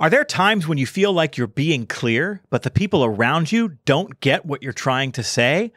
Are 0.00 0.10
there 0.10 0.22
times 0.22 0.68
when 0.68 0.78
you 0.78 0.86
feel 0.86 1.12
like 1.12 1.36
you're 1.36 1.48
being 1.48 1.84
clear, 1.84 2.40
but 2.50 2.62
the 2.62 2.70
people 2.70 3.04
around 3.04 3.50
you 3.50 3.78
don't 3.84 4.20
get 4.20 4.46
what 4.46 4.62
you're 4.62 4.72
trying 4.72 5.10
to 5.12 5.24
say? 5.24 5.72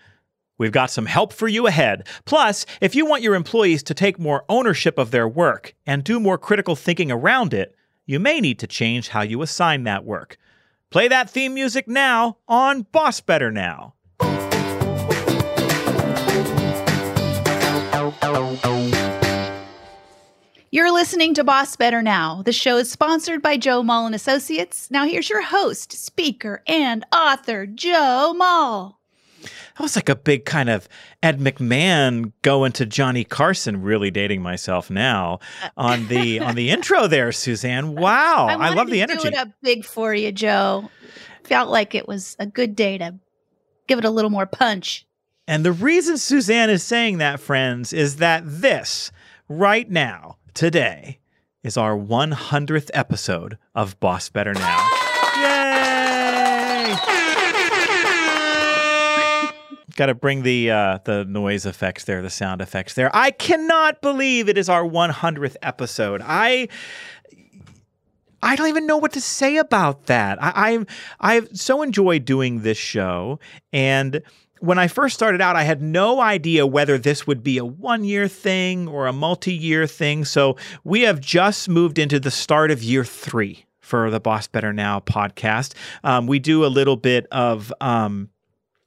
We've 0.60 0.72
got 0.72 0.92
some 0.92 1.08
help 1.08 1.34
for 1.34 1.48
you 1.48 1.66
ahead. 1.66 2.08
Plus, 2.26 2.68
if 2.82 2.94
you 2.94 3.08
want 3.08 3.24
your 3.24 3.34
employees 3.34 3.82
to 3.82 3.96
take 3.96 4.20
more 4.20 4.46
ownership 4.48 5.00
of 5.00 5.10
their 5.10 5.28
work 5.28 5.74
and 5.88 6.04
do 6.04 6.20
more 6.20 6.38
critical 6.38 6.76
thinking 6.76 7.12
around 7.12 7.52
it, 7.52 7.76
you 8.06 8.20
may 8.20 8.40
need 8.40 8.60
to 8.60 8.68
change 8.68 9.08
how 9.08 9.24
you 9.24 9.42
assign 9.42 9.86
that 9.86 10.06
work. 10.06 10.38
Play 10.92 11.08
that 11.08 11.28
theme 11.28 11.56
music 11.56 11.88
now 11.88 12.38
on 12.48 12.84
Boss 12.92 13.22
Better 13.22 13.50
Now. 13.50 13.96
You're 20.74 20.94
listening 20.94 21.34
to 21.34 21.44
Boss 21.44 21.76
Better 21.76 22.02
Now. 22.02 22.44
The 22.44 22.54
show 22.54 22.78
is 22.78 22.90
sponsored 22.90 23.42
by 23.42 23.58
Joe 23.58 23.84
Mull 23.84 24.06
and 24.06 24.16
Associates. 24.16 24.90
Now 24.90 25.06
here's 25.06 25.30
your 25.30 25.42
host, 25.42 25.92
speaker, 25.92 26.64
and 26.66 27.04
author, 27.12 27.66
Joe 27.66 28.34
Mull. 28.34 28.98
That 29.42 29.82
was 29.82 29.98
like 29.98 30.08
a 30.08 30.16
big 30.16 30.46
kind 30.46 30.70
of 30.70 30.88
Ed 31.22 31.40
McMahon 31.42 32.32
going 32.42 32.72
to 32.72 32.86
Johnny 32.86 33.26
Carson, 33.26 33.82
really 33.82 34.12
dating 34.12 34.42
myself 34.44 34.90
now 34.90 35.40
uh, 35.62 35.70
on 35.76 36.08
the 36.08 36.40
on 36.42 36.56
the 36.56 36.70
intro 36.70 37.06
there, 37.06 37.34
Suzanne. 37.34 37.96
Wow. 37.96 38.48
I, 38.48 38.54
I 38.54 38.74
love 38.74 38.90
the 38.90 39.02
energy. 39.02 39.24
Do 39.24 39.28
it 39.28 39.36
up 39.36 39.50
big 39.62 39.84
for 39.84 40.14
you, 40.14 40.32
Joe. 40.32 40.90
Felt 41.44 41.70
like 41.70 41.96
it 41.96 42.08
was 42.08 42.38
a 42.40 42.46
good 42.46 42.78
day 42.78 42.98
to 42.98 43.16
give 43.88 44.00
it 44.00 44.06
a 44.06 44.10
little 44.10 44.32
more 44.32 44.46
punch. 44.46 45.06
And 45.50 45.66
the 45.66 45.74
reason 45.74 46.18
Suzanne 46.18 46.70
is 46.70 46.82
saying 46.82 47.18
that, 47.18 47.42
friends, 47.42 47.92
is 47.92 48.16
that 48.18 48.44
this 48.46 49.12
right 49.50 49.90
now 49.90 50.38
today 50.54 51.20
is 51.64 51.78
our 51.78 51.98
100th 51.98 52.90
episode 52.94 53.58
of 53.76 54.00
Boss 54.00 54.30
Better 54.30 54.54
Now. 54.54 54.88
Yay! 55.38 56.96
Got 59.96 60.08
to 60.08 60.16
bring 60.16 60.44
the 60.44 60.72
uh, 60.72 61.00
the 61.04 61.26
noise 61.26 61.66
effects 61.66 62.06
there, 62.06 62.22
the 62.22 62.30
sound 62.30 62.62
effects 62.62 62.94
there. 62.94 63.12
I 63.14 63.32
cannot 63.32 64.02
believe 64.02 64.50
it 64.50 64.58
is 64.58 64.70
our 64.70 64.84
100th 64.84 65.56
episode. 65.62 66.22
I 66.24 66.68
I 68.42 68.56
don't 68.56 68.70
even 68.70 68.88
know 68.88 68.98
what 68.98 69.14
to 69.14 69.22
say 69.22 69.58
about 69.58 70.08
that. 70.08 70.42
I, 70.42 70.72
I've 70.72 70.86
I've 71.20 71.50
so 71.54 71.82
enjoyed 71.82 72.26
doing 72.26 72.62
this 72.62 72.78
show 72.78 73.40
and 73.72 74.22
when 74.62 74.78
I 74.78 74.88
first 74.88 75.16
started 75.16 75.42
out, 75.42 75.56
I 75.56 75.64
had 75.64 75.82
no 75.82 76.22
idea 76.22 76.68
whether 76.68 76.98
this 76.98 77.26
would 77.26 77.44
be 77.44 77.58
a 77.58 77.66
one 77.66 78.04
year 78.04 78.28
thing 78.28 78.88
or 78.88 79.08
a 79.08 79.14
multi 79.14 79.54
year 79.54 79.88
thing. 79.88 80.24
So 80.24 80.56
we 80.84 81.02
have 81.02 81.20
just 81.20 81.68
moved 81.68 81.98
into 81.98 82.20
the 82.20 82.32
start 82.32 82.70
of 82.70 82.84
year 82.84 83.04
three 83.04 83.66
for 83.80 84.12
the 84.12 84.20
Boss 84.20 84.48
Better 84.48 84.72
Now 84.72 85.00
podcast. 85.00 85.74
Um, 86.04 86.28
we 86.28 86.38
do 86.40 86.64
a 86.64 86.68
little 86.68 86.96
bit 86.96 87.28
of. 87.32 87.74
Um, 87.82 88.30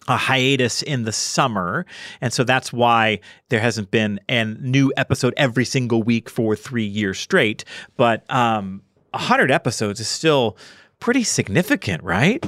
a 0.07 0.19
hiatus 0.19 0.83
in 0.83 1.05
the 1.05 1.13
summer. 1.13 1.87
And 2.21 2.31
so 2.31 2.45
that's 2.45 2.71
why 2.71 3.21
there 3.49 3.61
hasn't 3.61 3.91
been 3.91 4.21
a 4.29 4.45
new 4.45 4.93
episode 4.99 5.33
every 5.39 5.65
single 5.65 6.03
week 6.03 6.29
for 6.29 6.55
three 6.55 6.85
years 6.85 7.19
straight. 7.19 7.65
But 7.97 8.31
um, 8.31 8.83
100 9.13 9.51
episodes 9.51 10.01
is 10.01 10.09
still 10.09 10.59
pretty 11.01 11.25
significant, 11.25 12.03
right? 12.03 12.45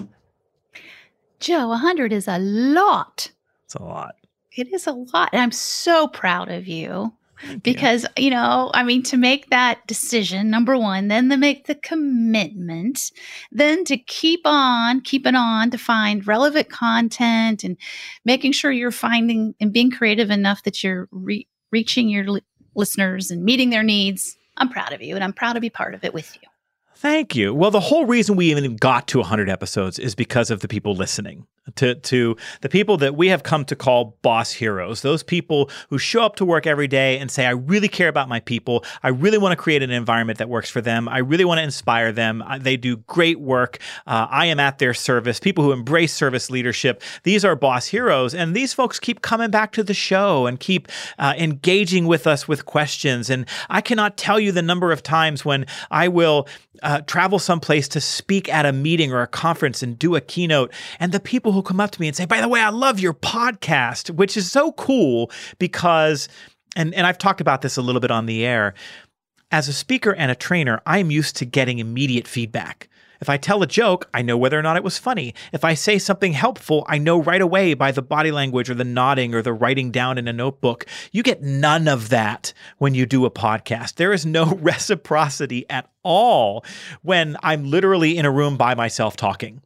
Joe, 1.40 1.68
100 1.68 2.12
is 2.12 2.28
a 2.28 2.38
lot. 2.38 3.30
It's 3.64 3.74
a 3.74 3.82
lot. 3.82 4.14
It 4.56 4.72
is 4.72 4.86
a 4.86 4.92
lot. 4.92 5.30
And 5.32 5.42
I'm 5.42 5.52
so 5.52 6.08
proud 6.08 6.50
of 6.50 6.66
you 6.66 7.12
Thank 7.40 7.62
because, 7.62 8.06
you. 8.16 8.24
you 8.24 8.30
know, 8.30 8.70
I 8.72 8.82
mean, 8.82 9.02
to 9.04 9.16
make 9.16 9.50
that 9.50 9.86
decision, 9.86 10.48
number 10.48 10.78
one, 10.78 11.08
then 11.08 11.28
to 11.28 11.36
make 11.36 11.66
the 11.66 11.74
commitment, 11.74 13.12
then 13.52 13.84
to 13.84 13.98
keep 13.98 14.40
on, 14.44 15.02
keeping 15.02 15.34
on 15.34 15.70
to 15.70 15.78
find 15.78 16.26
relevant 16.26 16.70
content 16.70 17.64
and 17.64 17.76
making 18.24 18.52
sure 18.52 18.72
you're 18.72 18.90
finding 18.90 19.54
and 19.60 19.72
being 19.72 19.90
creative 19.90 20.30
enough 20.30 20.62
that 20.62 20.82
you're 20.82 21.08
re- 21.10 21.46
reaching 21.70 22.08
your 22.08 22.24
li- 22.30 22.42
listeners 22.74 23.30
and 23.30 23.44
meeting 23.44 23.70
their 23.70 23.82
needs. 23.82 24.38
I'm 24.56 24.70
proud 24.70 24.94
of 24.94 25.02
you 25.02 25.14
and 25.14 25.22
I'm 25.22 25.34
proud 25.34 25.54
to 25.54 25.60
be 25.60 25.70
part 25.70 25.94
of 25.94 26.04
it 26.04 26.14
with 26.14 26.34
you. 26.40 26.48
Thank 26.96 27.36
you. 27.36 27.52
Well, 27.52 27.70
the 27.70 27.78
whole 27.78 28.06
reason 28.06 28.36
we 28.36 28.50
even 28.50 28.74
got 28.76 29.06
to 29.08 29.18
100 29.18 29.50
episodes 29.50 29.98
is 29.98 30.14
because 30.14 30.50
of 30.50 30.60
the 30.60 30.68
people 30.68 30.94
listening. 30.94 31.46
To, 31.74 31.96
to 31.96 32.36
the 32.60 32.68
people 32.68 32.96
that 32.98 33.16
we 33.16 33.26
have 33.26 33.42
come 33.42 33.64
to 33.64 33.74
call 33.74 34.16
boss 34.22 34.52
heroes, 34.52 35.02
those 35.02 35.24
people 35.24 35.68
who 35.90 35.98
show 35.98 36.22
up 36.22 36.36
to 36.36 36.44
work 36.44 36.64
every 36.64 36.86
day 36.86 37.18
and 37.18 37.28
say, 37.28 37.44
I 37.44 37.50
really 37.50 37.88
care 37.88 38.06
about 38.06 38.28
my 38.28 38.38
people. 38.38 38.84
I 39.02 39.08
really 39.08 39.36
want 39.36 39.50
to 39.50 39.56
create 39.56 39.82
an 39.82 39.90
environment 39.90 40.38
that 40.38 40.48
works 40.48 40.70
for 40.70 40.80
them. 40.80 41.08
I 41.08 41.18
really 41.18 41.44
want 41.44 41.58
to 41.58 41.64
inspire 41.64 42.12
them. 42.12 42.42
They 42.60 42.76
do 42.76 42.98
great 42.98 43.40
work. 43.40 43.78
Uh, 44.06 44.28
I 44.30 44.46
am 44.46 44.60
at 44.60 44.78
their 44.78 44.94
service. 44.94 45.40
People 45.40 45.64
who 45.64 45.72
embrace 45.72 46.14
service 46.14 46.50
leadership. 46.50 47.02
These 47.24 47.44
are 47.44 47.56
boss 47.56 47.88
heroes. 47.88 48.32
And 48.32 48.54
these 48.54 48.72
folks 48.72 49.00
keep 49.00 49.20
coming 49.20 49.50
back 49.50 49.72
to 49.72 49.82
the 49.82 49.92
show 49.92 50.46
and 50.46 50.60
keep 50.60 50.86
uh, 51.18 51.34
engaging 51.36 52.06
with 52.06 52.28
us 52.28 52.46
with 52.46 52.64
questions. 52.64 53.28
And 53.28 53.44
I 53.68 53.80
cannot 53.80 54.16
tell 54.16 54.38
you 54.38 54.52
the 54.52 54.62
number 54.62 54.92
of 54.92 55.02
times 55.02 55.44
when 55.44 55.66
I 55.90 56.06
will 56.06 56.46
uh, 56.86 57.00
travel 57.00 57.40
someplace 57.40 57.88
to 57.88 58.00
speak 58.00 58.48
at 58.48 58.64
a 58.64 58.72
meeting 58.72 59.12
or 59.12 59.20
a 59.20 59.26
conference 59.26 59.82
and 59.82 59.98
do 59.98 60.14
a 60.14 60.20
keynote, 60.20 60.72
and 61.00 61.10
the 61.10 61.18
people 61.18 61.50
who 61.50 61.60
come 61.60 61.80
up 61.80 61.90
to 61.90 62.00
me 62.00 62.06
and 62.06 62.16
say, 62.16 62.24
"By 62.24 62.40
the 62.40 62.46
way, 62.46 62.60
I 62.60 62.68
love 62.68 63.00
your 63.00 63.12
podcast," 63.12 64.10
which 64.10 64.36
is 64.36 64.50
so 64.50 64.70
cool 64.72 65.30
because, 65.58 66.28
and 66.76 66.94
and 66.94 67.04
I've 67.04 67.18
talked 67.18 67.40
about 67.40 67.62
this 67.62 67.76
a 67.76 67.82
little 67.82 68.00
bit 68.00 68.12
on 68.12 68.26
the 68.26 68.46
air. 68.46 68.72
As 69.50 69.66
a 69.66 69.72
speaker 69.72 70.14
and 70.14 70.30
a 70.30 70.36
trainer, 70.36 70.80
I'm 70.86 71.10
used 71.10 71.34
to 71.36 71.44
getting 71.44 71.80
immediate 71.80 72.28
feedback. 72.28 72.88
If 73.20 73.28
I 73.28 73.36
tell 73.36 73.62
a 73.62 73.66
joke, 73.66 74.08
I 74.12 74.22
know 74.22 74.36
whether 74.36 74.58
or 74.58 74.62
not 74.62 74.76
it 74.76 74.84
was 74.84 74.98
funny. 74.98 75.34
If 75.52 75.64
I 75.64 75.74
say 75.74 75.98
something 75.98 76.32
helpful, 76.32 76.84
I 76.88 76.98
know 76.98 77.20
right 77.20 77.40
away 77.40 77.74
by 77.74 77.92
the 77.92 78.02
body 78.02 78.30
language 78.30 78.70
or 78.70 78.74
the 78.74 78.84
nodding 78.84 79.34
or 79.34 79.42
the 79.42 79.52
writing 79.52 79.90
down 79.90 80.18
in 80.18 80.28
a 80.28 80.32
notebook. 80.32 80.86
You 81.12 81.22
get 81.22 81.42
none 81.42 81.88
of 81.88 82.08
that 82.10 82.52
when 82.78 82.94
you 82.94 83.06
do 83.06 83.24
a 83.24 83.30
podcast. 83.30 83.94
There 83.94 84.12
is 84.12 84.26
no 84.26 84.44
reciprocity 84.60 85.64
at 85.70 85.90
all 86.02 86.64
when 87.02 87.36
I'm 87.42 87.64
literally 87.70 88.16
in 88.16 88.24
a 88.24 88.30
room 88.30 88.56
by 88.56 88.74
myself 88.74 89.16
talking. 89.16 89.62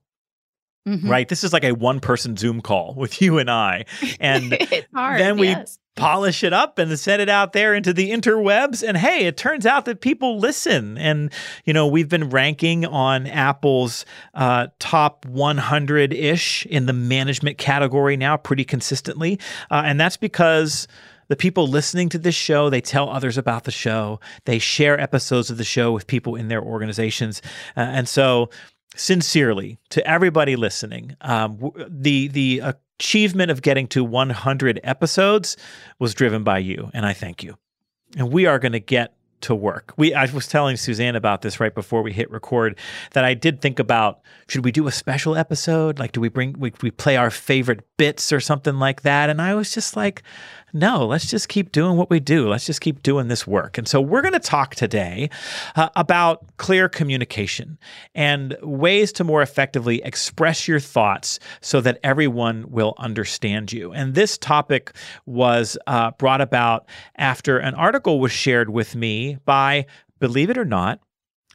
Mm-hmm. 0.90 1.08
Right? 1.08 1.28
This 1.28 1.44
is 1.44 1.52
like 1.52 1.62
a 1.62 1.72
one 1.72 2.00
person 2.00 2.36
Zoom 2.36 2.60
call 2.60 2.94
with 2.96 3.22
you 3.22 3.38
and 3.38 3.50
I. 3.50 3.84
And 4.18 4.58
hard, 4.94 5.20
then 5.20 5.38
we 5.38 5.48
yes. 5.48 5.78
polish 5.94 6.42
it 6.42 6.52
up 6.52 6.78
and 6.78 6.98
send 6.98 7.22
it 7.22 7.28
out 7.28 7.52
there 7.52 7.74
into 7.74 7.92
the 7.92 8.10
interwebs. 8.10 8.86
And 8.86 8.96
hey, 8.96 9.26
it 9.26 9.36
turns 9.36 9.66
out 9.66 9.84
that 9.84 10.00
people 10.00 10.38
listen. 10.38 10.98
And, 10.98 11.32
you 11.64 11.72
know, 11.72 11.86
we've 11.86 12.08
been 12.08 12.30
ranking 12.30 12.84
on 12.84 13.26
Apple's 13.26 14.04
uh, 14.34 14.68
top 14.80 15.24
100 15.26 16.12
ish 16.12 16.66
in 16.66 16.86
the 16.86 16.92
management 16.92 17.58
category 17.58 18.16
now 18.16 18.36
pretty 18.36 18.64
consistently. 18.64 19.38
Uh, 19.70 19.82
and 19.84 20.00
that's 20.00 20.16
because 20.16 20.88
the 21.28 21.36
people 21.36 21.68
listening 21.68 22.08
to 22.08 22.18
this 22.18 22.34
show, 22.34 22.68
they 22.68 22.80
tell 22.80 23.08
others 23.08 23.38
about 23.38 23.62
the 23.62 23.70
show. 23.70 24.18
They 24.46 24.58
share 24.58 24.98
episodes 24.98 25.48
of 25.48 25.58
the 25.58 25.64
show 25.64 25.92
with 25.92 26.08
people 26.08 26.34
in 26.34 26.48
their 26.48 26.60
organizations. 26.60 27.40
Uh, 27.76 27.82
and 27.82 28.08
so, 28.08 28.50
sincerely, 28.96 29.78
to 29.90 30.06
everybody 30.06 30.56
listening, 30.56 31.16
um, 31.20 31.72
the 31.88 32.28
the 32.28 32.62
achievement 32.98 33.50
of 33.50 33.62
getting 33.62 33.86
to 33.88 34.04
100 34.04 34.80
episodes 34.84 35.56
was 35.98 36.14
driven 36.14 36.44
by 36.44 36.58
you, 36.58 36.90
and 36.92 37.06
I 37.06 37.12
thank 37.12 37.42
you. 37.42 37.56
And 38.16 38.32
we 38.32 38.46
are 38.46 38.58
going 38.58 38.72
to 38.72 38.80
get 38.80 39.14
to 39.42 39.54
work. 39.54 39.94
We 39.96 40.14
I 40.14 40.26
was 40.26 40.46
telling 40.46 40.76
Suzanne 40.76 41.16
about 41.16 41.42
this 41.42 41.60
right 41.60 41.74
before 41.74 42.02
we 42.02 42.12
hit 42.12 42.30
record 42.30 42.78
that 43.12 43.24
I 43.24 43.34
did 43.34 43.60
think 43.60 43.78
about 43.78 44.20
should 44.48 44.64
we 44.64 44.72
do 44.72 44.86
a 44.86 44.92
special 44.92 45.36
episode? 45.36 45.98
Like 45.98 46.12
do 46.12 46.20
we 46.20 46.28
bring 46.28 46.54
we, 46.58 46.72
we 46.82 46.90
play 46.90 47.16
our 47.16 47.30
favorite 47.30 47.89
bits 48.00 48.32
or 48.32 48.40
something 48.40 48.78
like 48.78 49.02
that? 49.02 49.28
And 49.28 49.42
I 49.42 49.54
was 49.54 49.74
just 49.74 49.94
like 49.94 50.22
no, 50.72 51.06
let's 51.06 51.26
just 51.26 51.48
keep 51.48 51.72
doing 51.72 51.96
what 51.96 52.10
we 52.10 52.20
do. 52.20 52.48
Let's 52.48 52.66
just 52.66 52.80
keep 52.80 53.02
doing 53.02 53.28
this 53.28 53.46
work. 53.46 53.78
And 53.78 53.88
so 53.88 54.00
we're 54.00 54.22
going 54.22 54.34
to 54.34 54.38
talk 54.38 54.74
today 54.74 55.30
uh, 55.76 55.88
about 55.96 56.44
clear 56.58 56.88
communication 56.88 57.78
and 58.14 58.56
ways 58.62 59.12
to 59.14 59.24
more 59.24 59.42
effectively 59.42 60.00
express 60.04 60.68
your 60.68 60.80
thoughts 60.80 61.38
so 61.60 61.80
that 61.80 61.98
everyone 62.02 62.70
will 62.70 62.94
understand 62.98 63.72
you. 63.72 63.92
And 63.92 64.14
this 64.14 64.38
topic 64.38 64.92
was 65.26 65.76
uh, 65.86 66.12
brought 66.12 66.41
about 66.41 66.86
after 67.16 67.58
an 67.58 67.74
article 67.74 68.20
was 68.20 68.32
shared 68.32 68.70
with 68.70 68.94
me 68.94 69.38
by, 69.44 69.86
believe 70.20 70.50
it 70.50 70.58
or 70.58 70.64
not, 70.64 71.00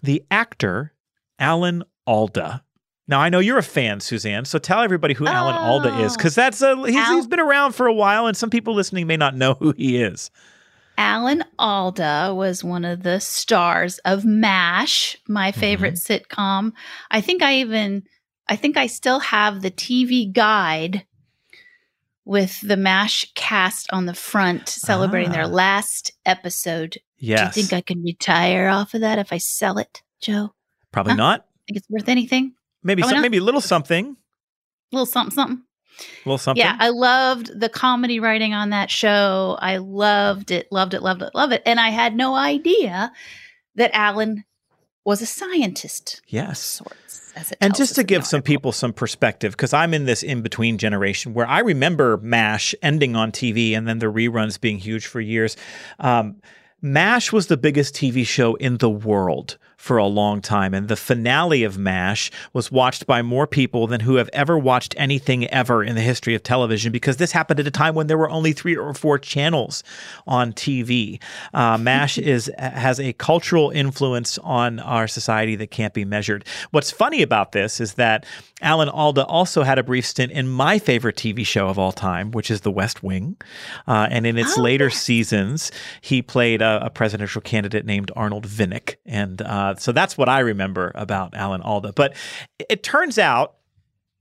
the 0.04 0.24
actor 0.30 0.94
Alan 1.40 1.84
Alda. 2.06 2.64
Now 3.08 3.20
I 3.20 3.30
know 3.30 3.40
you're 3.40 3.58
a 3.58 3.64
fan, 3.64 4.00
Suzanne. 4.00 4.46
So 4.46 4.58
tell 4.58 4.82
everybody 4.82 5.14
who 5.14 5.26
oh, 5.26 5.32
Alan 5.32 5.56
Alda 5.56 6.00
is, 6.00 6.18
because 6.18 6.34
that's 6.36 6.62
a 6.62 6.76
he's, 6.86 6.96
Al- 6.96 7.16
he's 7.16 7.28
been 7.28 7.40
around 7.40 7.74
for 7.74 7.86
a 7.88 7.94
while, 7.94 8.28
and 8.28 8.36
some 8.36 8.50
people 8.50 8.74
listening 8.74 9.08
may 9.08 9.18
not 9.18 9.36
know 9.36 9.54
who 9.54 9.74
he 9.78 10.02
is. 10.02 10.32
Alan 10.98 11.44
Alda 11.60 12.34
was 12.34 12.64
one 12.64 12.86
of 12.86 13.04
the 13.04 13.20
stars 13.20 14.00
of 14.00 14.26
MASH, 14.26 15.18
my 15.28 15.52
favorite 15.52 15.96
mm-hmm. 15.96 16.40
sitcom. 16.40 16.72
I 17.12 17.22
think 17.22 17.44
I 17.44 17.56
even, 17.56 18.04
I 18.48 18.56
think 18.56 18.78
I 18.78 18.88
still 18.88 19.20
have 19.20 19.62
the 19.62 19.72
TV 19.72 20.32
guide 20.32 21.06
with 22.24 22.60
the 22.62 22.78
MASH 22.78 23.32
cast 23.36 23.92
on 23.92 24.06
the 24.06 24.14
front 24.14 24.68
celebrating 24.68 25.30
ah. 25.30 25.34
their 25.34 25.48
last 25.48 26.12
episode. 26.26 26.98
Yes. 27.18 27.40
Do 27.40 27.46
you 27.60 27.68
think 27.68 27.78
I 27.78 27.82
can 27.82 28.02
retire 28.04 28.68
off 28.68 28.94
of 28.94 29.02
that 29.02 29.20
if 29.20 29.32
I 29.32 29.38
sell 29.38 29.78
it, 29.78 30.02
Joe? 30.22 30.54
Probably 30.92 31.12
huh? 31.12 31.18
not. 31.18 31.46
think 31.68 31.78
it's 31.78 31.90
worth 31.90 32.10
anything. 32.10 32.55
Maybe 32.86 33.02
some, 33.02 33.22
maybe 33.22 33.38
a 33.38 33.44
little 33.44 33.62
something. 33.62 34.16
A 34.92 34.96
little 34.96 35.06
something, 35.06 35.32
something. 35.32 35.64
A 36.00 36.30
little 36.30 36.38
something. 36.38 36.64
Yeah, 36.64 36.78
I 36.80 36.90
loved 36.90 37.60
the 37.60 37.68
comedy 37.68 38.20
writing 38.20 38.54
on 38.54 38.70
that 38.70 38.90
show. 38.90 39.58
I 39.60 39.78
loved 39.78 40.52
it, 40.52 40.68
loved 40.72 40.94
it, 40.94 41.02
loved 41.02 41.22
it, 41.22 41.36
loved 41.36 41.54
it. 41.54 41.64
And 41.66 41.80
I 41.80 41.90
had 41.90 42.16
no 42.16 42.36
idea 42.36 43.12
that 43.76 43.92
Alan 43.94 44.46
was 45.04 45.22
a 45.22 45.26
scientist. 45.26 46.22
Yes. 46.28 46.60
Sorts 46.60 47.16
and 47.60 47.76
just 47.76 47.96
to 47.96 48.04
give 48.04 48.26
some 48.26 48.42
people 48.42 48.72
some 48.72 48.94
perspective, 48.94 49.54
because 49.54 49.74
I'm 49.74 49.94
in 49.94 50.06
this 50.06 50.24
in 50.24 50.42
between 50.42 50.78
generation 50.78 51.34
where 51.34 51.48
I 51.48 51.60
remember 51.60 52.18
MASH 52.18 52.74
ending 52.82 53.16
on 53.16 53.32
TV 53.32 53.76
and 53.76 53.88
then 53.88 54.00
the 54.00 54.06
reruns 54.06 54.60
being 54.60 54.78
huge 54.78 55.06
for 55.06 55.20
years. 55.20 55.58
Um, 56.00 56.42
MASH 56.82 57.32
was 57.32 57.48
the 57.48 57.58
biggest 57.58 57.96
TV 57.96 58.26
show 58.26 58.56
in 58.56 58.78
the 58.78 58.90
world 58.90 59.58
for 59.78 59.98
a 59.98 60.06
long 60.06 60.42
time. 60.42 60.74
And 60.74 60.88
the 60.88 60.96
finale 60.96 61.64
of 61.64 61.78
MASH 61.78 62.32
was 62.54 62.72
watched 62.72 63.06
by 63.06 63.22
more 63.22 63.48
people 63.48 63.88
than 63.88 64.02
who 64.02 64.16
have 64.16 64.30
ever 64.34 64.58
watched 64.58 64.96
anything 64.98 65.48
ever 65.48 65.84
in 65.84 65.96
the 65.96 66.02
history 66.02 66.36
of 66.36 66.44
television 66.44 66.92
because 66.92 67.18
this 67.18 67.32
happened 67.32 67.60
at 67.60 67.68
a 67.68 67.72
time 67.72 67.96
when 67.96 68.08
there 68.08 68.18
were 68.18 68.30
only 68.30 68.54
three 68.54 68.76
or 68.76 68.94
four 68.94 69.18
channels 69.20 69.84
on 70.28 70.54
TV. 70.54 71.22
Uh, 71.54 71.78
MASH 71.78 72.18
is 72.26 72.52
has 72.58 73.00
a 73.00 73.14
cultural 73.14 73.70
influence 73.72 74.38
on 74.40 74.80
our 74.80 75.08
society 75.08 75.56
that 75.56 75.72
can't 75.72 75.94
be 75.94 76.06
measured. 76.06 76.46
What's 76.72 76.92
funny 76.92 77.22
about 77.22 77.52
this 77.52 77.80
is 77.80 77.96
that 77.96 78.26
Alan 78.62 78.90
Alda 78.90 79.26
also 79.26 79.64
had 79.64 79.78
a 79.78 79.84
brief 79.84 80.06
stint 80.06 80.32
in 80.32 80.48
my 80.48 80.80
favorite 80.80 81.18
TV 81.18 81.46
show 81.46 81.68
of 81.68 81.78
all 81.78 81.92
time, 81.92 82.32
which 82.32 82.50
is 82.50 82.62
The 82.62 82.72
West 82.72 83.04
Wing. 83.04 83.36
Uh, 83.88 84.08
and 84.10 84.26
in 84.26 84.38
its 84.38 84.58
oh, 84.58 84.62
later 84.62 84.86
yes. 84.86 85.02
seasons, 85.02 85.72
he 86.02 86.22
played 86.22 86.62
a, 86.62 86.86
a, 86.86 86.90
presidential 86.90 87.42
candidate 87.42 87.86
named 87.86 88.12
Arnold 88.16 88.48
Vinick. 88.48 88.96
And 89.06 89.42
uh, 89.42 89.65
so 89.76 89.92
that's 89.92 90.18
what 90.18 90.30
I 90.30 90.40
remember 90.40 90.92
about 90.96 91.34
Alan 91.34 91.62
Alda. 91.62 91.94
But 91.94 92.16
it 92.70 92.84
turns 92.84 93.18
out 93.18 93.56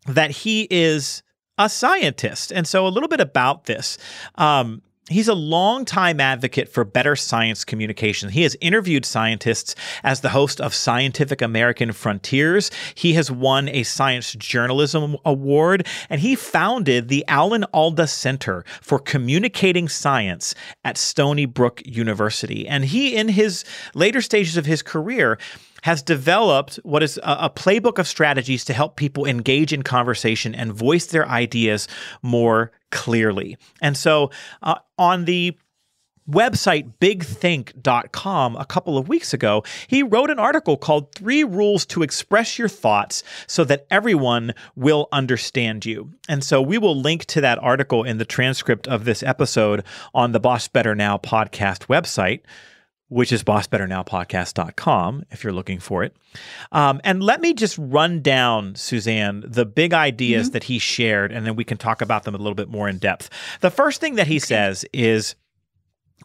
that 0.07 0.31
he 0.31 0.67
is 0.71 1.23
a 1.59 1.69
scientist. 1.69 2.53
And 2.53 2.67
so 2.67 2.87
a 2.87 2.89
little 2.89 3.09
bit 3.09 3.21
about 3.21 3.67
this. 3.67 3.99
Um, 4.37 4.83
He's 5.11 5.29
a 5.29 5.35
longtime 5.35 6.19
advocate 6.19 6.71
for 6.71 6.83
better 6.83 7.15
science 7.15 7.63
communication. 7.63 8.31
He 8.31 8.43
has 8.43 8.57
interviewed 8.63 9.05
scientists 9.05 9.75
as 10.03 10.23
the 10.23 10.31
host 10.31 10.63
of 10.63 10.75
Scientific 10.75 11.43
American 11.43 11.93
Frontiers. 11.93 12.71
He 12.95 13.13
has 13.13 13.31
won 13.31 13.69
a 13.69 13.83
Science 13.83 14.33
Journalism 14.33 15.19
Award, 15.27 15.87
and 16.09 16.23
he 16.23 16.35
founded 16.35 17.09
the 17.09 17.23
Alan 17.29 17.65
Alda 17.65 18.07
Center 18.07 18.65
for 18.81 18.99
Communicating 18.99 19.91
Science 19.91 20.55
at 20.87 20.97
Stony 20.97 21.45
Brook 21.45 21.83
University. 21.85 22.67
And 22.67 22.87
he, 22.87 23.15
in 23.15 23.29
his 23.29 23.65
later 23.95 24.23
stages 24.23 24.57
of 24.57 24.65
his 24.65 24.81
career, 24.81 25.39
has 25.85 26.03
developed 26.03 26.77
what 26.83 27.03
is 27.03 27.19
a, 27.19 27.37
a 27.41 27.51
playbook 27.51 27.99
of 27.99 28.09
strategies 28.09 28.65
to 28.65 28.73
help 28.73 28.97
people 28.97 29.27
engage 29.27 29.71
in 29.71 29.83
conversation 29.83 30.55
and 30.55 30.73
voice 30.73 31.07
their 31.07 31.29
ideas 31.29 31.87
more 32.23 32.73
clearly. 32.91 33.59
And 33.83 33.95
so 33.95 34.31
uh, 34.63 34.77
on 34.99 35.27
the 35.27 35.55
website 36.27 36.91
bigthink.com 37.03 38.57
a 38.57 38.65
couple 38.65 38.97
of 38.97 39.09
weeks 39.09 39.35
ago, 39.35 39.63
he 39.87 40.03
wrote 40.03 40.31
an 40.31 40.39
article 40.39 40.79
called 40.79 41.15
Three 41.15 41.45
Rules 41.45 41.85
to 41.87 42.03
Express 42.03 42.59
Your 42.59 42.69
Thoughts 42.69 43.23
So 43.47 43.63
That 43.65 43.87
Everyone 43.91 44.55
Will 44.75 45.07
Understand 45.13 45.85
You. 45.85 46.15
And 46.31 46.43
so 46.43 46.63
we 46.63 46.79
will 46.79 46.99
link 46.99 47.27
to 47.27 47.43
that 47.43 47.59
article 47.59 48.05
in 48.05 48.17
the 48.17 48.25
transcript 48.25 48.89
of 48.89 49.05
this 49.05 49.23
episode 49.23 49.85
on 50.15 50.33
the 50.33 50.41
Boss 50.41 50.67
Better 50.67 50.95
Now 50.95 51.19
podcast 51.19 51.89
website 51.89 52.41
which 53.09 53.33
is 53.33 53.45
bossbetternowpodcast.com 53.45 55.25
if 55.31 55.45
you're 55.45 55.53
looking 55.53 55.79
for 55.79 56.03
it. 56.03 56.17
Um, 56.73 57.01
and 57.05 57.23
let 57.23 57.41
me 57.41 57.55
just 57.55 57.77
run 57.79 58.23
down, 58.23 58.75
Suzanne, 58.75 59.45
the 59.47 59.67
big 59.67 59.93
ideas 59.93 60.47
mm-hmm. 60.47 60.53
that 60.55 60.65
he 60.65 60.79
shared, 60.79 61.31
and 61.31 61.47
then 61.47 61.57
we 61.57 61.65
can 61.65 61.77
talk 61.77 62.01
about 62.01 62.25
them 62.25 62.35
a 62.35 62.39
little 62.39 62.55
bit 62.55 62.69
more 62.69 62.89
in 62.89 62.99
depth. 62.99 63.31
The 63.61 63.71
first 63.71 64.01
thing 64.01 64.15
that 64.17 64.27
he 64.27 64.39
says 64.39 64.85
is, 64.93 65.35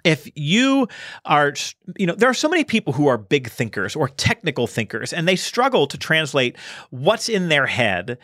if 0.06 0.30
you 0.36 0.88
are, 1.26 1.54
you 1.98 2.06
know, 2.06 2.16
there 2.16 2.30
are 2.30 2.34
so 2.34 2.48
many 2.48 2.64
people 2.64 2.94
who 2.94 3.08
are 3.08 3.18
big 3.18 3.50
thinkers 3.50 3.96
or 3.96 4.08
technical 4.08 4.66
thinkers, 4.66 5.12
and 5.12 5.28
they 5.28 5.36
struggle 5.36 5.88
to 5.88 5.98
translate 5.98 6.58
what's 6.90 7.28
in 7.28 7.50
their 7.50 7.66
head 7.66 8.18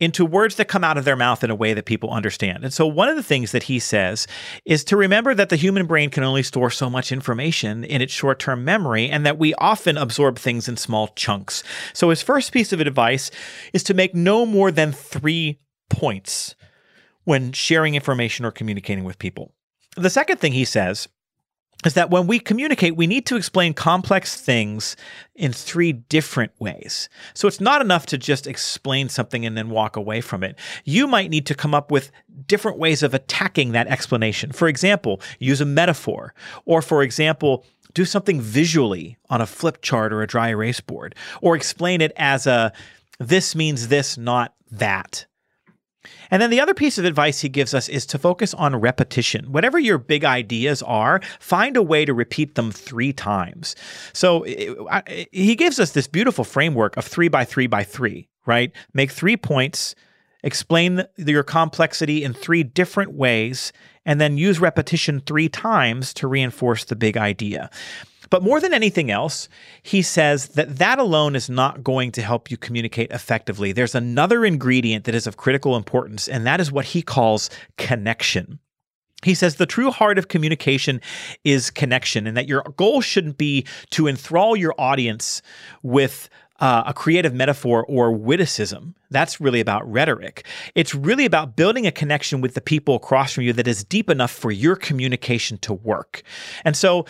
into 0.00 0.24
words 0.24 0.54
that 0.56 0.68
come 0.68 0.84
out 0.84 0.96
of 0.96 1.04
their 1.04 1.16
mouth 1.16 1.42
in 1.42 1.50
a 1.50 1.54
way 1.54 1.74
that 1.74 1.84
people 1.84 2.10
understand. 2.10 2.64
And 2.64 2.72
so, 2.72 2.86
one 2.86 3.08
of 3.08 3.16
the 3.16 3.22
things 3.22 3.52
that 3.52 3.64
he 3.64 3.78
says 3.78 4.26
is 4.64 4.84
to 4.84 4.96
remember 4.96 5.34
that 5.34 5.48
the 5.48 5.56
human 5.56 5.86
brain 5.86 6.10
can 6.10 6.22
only 6.22 6.42
store 6.42 6.70
so 6.70 6.88
much 6.88 7.10
information 7.10 7.84
in 7.84 8.00
its 8.00 8.12
short 8.12 8.38
term 8.38 8.64
memory 8.64 9.08
and 9.08 9.26
that 9.26 9.38
we 9.38 9.54
often 9.54 9.96
absorb 9.96 10.38
things 10.38 10.68
in 10.68 10.76
small 10.76 11.08
chunks. 11.08 11.64
So, 11.92 12.10
his 12.10 12.22
first 12.22 12.52
piece 12.52 12.72
of 12.72 12.80
advice 12.80 13.30
is 13.72 13.82
to 13.84 13.94
make 13.94 14.14
no 14.14 14.46
more 14.46 14.70
than 14.70 14.92
three 14.92 15.58
points 15.90 16.54
when 17.24 17.52
sharing 17.52 17.94
information 17.94 18.44
or 18.44 18.50
communicating 18.50 19.04
with 19.04 19.18
people. 19.18 19.52
The 19.96 20.10
second 20.10 20.38
thing 20.38 20.52
he 20.52 20.64
says 20.64 21.08
is 21.84 21.94
that 21.94 22.10
when 22.10 22.26
we 22.26 22.40
communicate, 22.40 22.96
we 22.96 23.06
need 23.06 23.24
to 23.26 23.36
explain 23.36 23.72
complex 23.72 24.40
things 24.40 24.96
in 25.36 25.52
three 25.52 25.92
different 25.92 26.50
ways. 26.58 27.08
So 27.34 27.46
it's 27.46 27.60
not 27.60 27.80
enough 27.80 28.06
to 28.06 28.18
just 28.18 28.48
explain 28.48 29.08
something 29.08 29.46
and 29.46 29.56
then 29.56 29.70
walk 29.70 29.94
away 29.94 30.20
from 30.20 30.42
it. 30.42 30.58
You 30.84 31.06
might 31.06 31.30
need 31.30 31.46
to 31.46 31.54
come 31.54 31.74
up 31.74 31.92
with 31.92 32.10
different 32.48 32.78
ways 32.78 33.04
of 33.04 33.14
attacking 33.14 33.72
that 33.72 33.86
explanation. 33.86 34.50
For 34.50 34.66
example, 34.66 35.20
use 35.38 35.60
a 35.60 35.64
metaphor, 35.64 36.34
or 36.64 36.82
for 36.82 37.02
example, 37.02 37.64
do 37.94 38.04
something 38.04 38.40
visually 38.40 39.16
on 39.30 39.40
a 39.40 39.46
flip 39.46 39.80
chart 39.80 40.12
or 40.12 40.22
a 40.22 40.26
dry 40.26 40.48
erase 40.48 40.80
board, 40.80 41.14
or 41.42 41.54
explain 41.54 42.00
it 42.00 42.12
as 42.16 42.46
a 42.46 42.72
this 43.20 43.54
means 43.54 43.88
this, 43.88 44.16
not 44.18 44.54
that 44.70 45.26
and 46.30 46.42
then 46.42 46.50
the 46.50 46.60
other 46.60 46.74
piece 46.74 46.98
of 46.98 47.04
advice 47.04 47.40
he 47.40 47.48
gives 47.48 47.74
us 47.74 47.88
is 47.88 48.06
to 48.06 48.18
focus 48.18 48.54
on 48.54 48.76
repetition. 48.76 49.50
Whatever 49.52 49.78
your 49.78 49.98
big 49.98 50.24
ideas 50.24 50.82
are, 50.82 51.20
find 51.40 51.76
a 51.76 51.82
way 51.82 52.04
to 52.04 52.14
repeat 52.14 52.54
them 52.54 52.70
three 52.70 53.12
times. 53.12 53.74
So 54.12 54.42
he 54.42 55.54
gives 55.56 55.78
us 55.78 55.92
this 55.92 56.06
beautiful 56.06 56.44
framework 56.44 56.96
of 56.96 57.04
three 57.04 57.28
by 57.28 57.44
three 57.44 57.66
by 57.66 57.84
three, 57.84 58.28
right? 58.46 58.72
Make 58.94 59.10
three 59.10 59.36
points, 59.36 59.94
explain 60.42 61.04
your 61.16 61.42
complexity 61.42 62.24
in 62.24 62.32
three 62.32 62.62
different 62.62 63.12
ways, 63.12 63.72
and 64.04 64.20
then 64.20 64.38
use 64.38 64.58
repetition 64.58 65.20
three 65.20 65.48
times 65.48 66.14
to 66.14 66.26
reinforce 66.26 66.84
the 66.84 66.96
big 66.96 67.16
idea. 67.16 67.70
But 68.30 68.42
more 68.42 68.60
than 68.60 68.74
anything 68.74 69.10
else, 69.10 69.48
he 69.82 70.02
says 70.02 70.48
that 70.50 70.76
that 70.78 70.98
alone 70.98 71.34
is 71.34 71.48
not 71.48 71.82
going 71.82 72.12
to 72.12 72.22
help 72.22 72.50
you 72.50 72.56
communicate 72.56 73.10
effectively. 73.10 73.72
There's 73.72 73.94
another 73.94 74.44
ingredient 74.44 75.04
that 75.04 75.14
is 75.14 75.26
of 75.26 75.36
critical 75.36 75.76
importance, 75.76 76.28
and 76.28 76.46
that 76.46 76.60
is 76.60 76.72
what 76.72 76.86
he 76.86 77.02
calls 77.02 77.50
connection. 77.76 78.58
He 79.24 79.34
says 79.34 79.56
the 79.56 79.66
true 79.66 79.90
heart 79.90 80.18
of 80.18 80.28
communication 80.28 81.00
is 81.44 81.70
connection, 81.70 82.26
and 82.26 82.36
that 82.36 82.48
your 82.48 82.62
goal 82.76 83.00
shouldn't 83.00 83.38
be 83.38 83.66
to 83.90 84.06
enthrall 84.06 84.56
your 84.56 84.74
audience 84.78 85.42
with 85.82 86.28
uh, 86.60 86.84
a 86.86 86.94
creative 86.94 87.34
metaphor 87.34 87.84
or 87.88 88.12
witticism. 88.12 88.94
That's 89.10 89.40
really 89.40 89.60
about 89.60 89.90
rhetoric. 89.90 90.46
It's 90.74 90.94
really 90.94 91.24
about 91.24 91.56
building 91.56 91.86
a 91.86 91.92
connection 91.92 92.40
with 92.40 92.54
the 92.54 92.60
people 92.60 92.96
across 92.96 93.32
from 93.32 93.44
you 93.44 93.52
that 93.54 93.68
is 93.68 93.84
deep 93.84 94.10
enough 94.10 94.30
for 94.30 94.50
your 94.50 94.76
communication 94.76 95.58
to 95.58 95.72
work. 95.72 96.22
And 96.64 96.76
so 96.76 97.06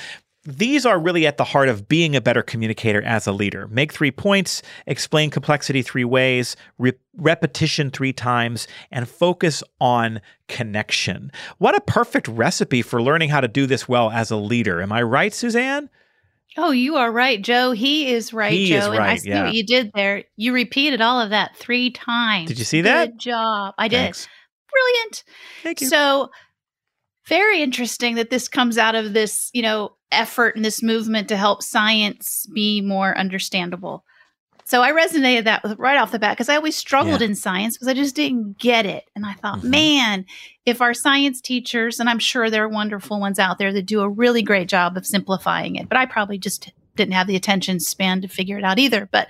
these 0.48 0.86
are 0.86 0.98
really 0.98 1.26
at 1.26 1.36
the 1.36 1.44
heart 1.44 1.68
of 1.68 1.88
being 1.88 2.16
a 2.16 2.22
better 2.22 2.42
communicator 2.42 3.02
as 3.02 3.26
a 3.26 3.32
leader. 3.32 3.68
Make 3.68 3.92
three 3.92 4.10
points, 4.10 4.62
explain 4.86 5.28
complexity 5.28 5.82
three 5.82 6.06
ways, 6.06 6.56
re- 6.78 6.94
repetition 7.18 7.90
three 7.90 8.14
times, 8.14 8.66
and 8.90 9.06
focus 9.06 9.62
on 9.78 10.22
connection. 10.48 11.30
What 11.58 11.76
a 11.76 11.82
perfect 11.82 12.28
recipe 12.28 12.80
for 12.80 13.02
learning 13.02 13.28
how 13.28 13.42
to 13.42 13.48
do 13.48 13.66
this 13.66 13.86
well 13.86 14.10
as 14.10 14.30
a 14.30 14.36
leader. 14.36 14.80
Am 14.80 14.90
I 14.90 15.02
right, 15.02 15.34
Suzanne? 15.34 15.90
Oh, 16.56 16.70
you 16.70 16.96
are 16.96 17.12
right, 17.12 17.42
Joe. 17.42 17.72
He 17.72 18.10
is 18.10 18.32
right, 18.32 18.52
he 18.52 18.68
Joe. 18.68 18.76
Is 18.76 18.88
right, 18.88 19.00
and 19.00 19.04
I 19.04 19.16
see 19.16 19.28
yeah. 19.28 19.44
what 19.44 19.54
you 19.54 19.66
did 19.66 19.90
there. 19.94 20.24
You 20.36 20.54
repeated 20.54 21.02
all 21.02 21.20
of 21.20 21.28
that 21.30 21.56
three 21.56 21.90
times. 21.90 22.48
Did 22.48 22.58
you 22.58 22.64
see 22.64 22.78
Good 22.78 22.86
that? 22.86 23.10
Good 23.10 23.20
job. 23.20 23.74
I 23.76 23.90
Thanks. 23.90 24.22
did. 24.22 24.30
Brilliant. 24.72 25.24
Thank 25.62 25.80
you. 25.82 25.88
So 25.88 26.30
very 27.28 27.60
interesting 27.60 28.14
that 28.14 28.30
this 28.30 28.48
comes 28.48 28.78
out 28.78 28.94
of 28.94 29.12
this, 29.12 29.50
you 29.52 29.60
know, 29.60 29.92
effort 30.10 30.56
and 30.56 30.64
this 30.64 30.82
movement 30.82 31.28
to 31.28 31.36
help 31.36 31.62
science 31.62 32.46
be 32.54 32.80
more 32.80 33.16
understandable. 33.16 34.04
So 34.64 34.82
I 34.82 34.92
resonated 34.92 35.44
that 35.44 35.62
with, 35.62 35.78
right 35.78 35.96
off 35.96 36.12
the 36.12 36.18
bat 36.18 36.36
because 36.36 36.50
I 36.50 36.56
always 36.56 36.76
struggled 36.76 37.22
yeah. 37.22 37.28
in 37.28 37.34
science 37.34 37.76
because 37.76 37.88
I 37.88 37.94
just 37.94 38.14
didn't 38.14 38.58
get 38.58 38.84
it. 38.84 39.04
And 39.16 39.24
I 39.24 39.32
thought, 39.32 39.60
mm-hmm. 39.60 39.70
man, 39.70 40.26
if 40.66 40.82
our 40.82 40.92
science 40.92 41.40
teachers, 41.40 41.98
and 41.98 42.08
I'm 42.08 42.18
sure 42.18 42.50
there 42.50 42.64
are 42.64 42.68
wonderful 42.68 43.18
ones 43.18 43.38
out 43.38 43.56
there 43.56 43.72
that 43.72 43.86
do 43.86 44.00
a 44.00 44.08
really 44.08 44.42
great 44.42 44.68
job 44.68 44.98
of 44.98 45.06
simplifying 45.06 45.76
it, 45.76 45.88
but 45.88 45.96
I 45.96 46.04
probably 46.04 46.36
just 46.36 46.70
didn't 46.96 47.14
have 47.14 47.26
the 47.26 47.36
attention 47.36 47.80
span 47.80 48.20
to 48.20 48.28
figure 48.28 48.58
it 48.58 48.64
out 48.64 48.78
either. 48.78 49.08
But 49.10 49.28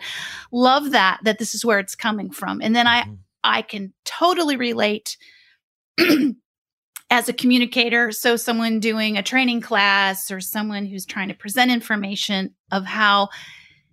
love 0.51 0.91
that 0.91 1.21
that 1.23 1.39
this 1.39 1.55
is 1.55 1.65
where 1.65 1.79
it's 1.79 1.95
coming 1.95 2.33
from. 2.33 2.61
And 2.61 2.75
then 2.75 2.87
mm-hmm. 2.87 3.13
I 3.45 3.59
I 3.59 3.63
can 3.63 3.93
totally 4.05 4.57
relate 4.57 5.17
as 7.11 7.29
a 7.29 7.33
communicator. 7.33 8.13
So, 8.13 8.37
someone 8.37 8.81
doing 8.81 9.17
a 9.17 9.23
training 9.23 9.61
class 9.63 10.31
or 10.31 10.41
someone 10.41 10.85
who's 10.87 11.07
trying 11.07 11.29
to 11.29 11.35
present 11.35 11.71
information 11.71 12.55
of 12.71 12.85
how 12.85 13.29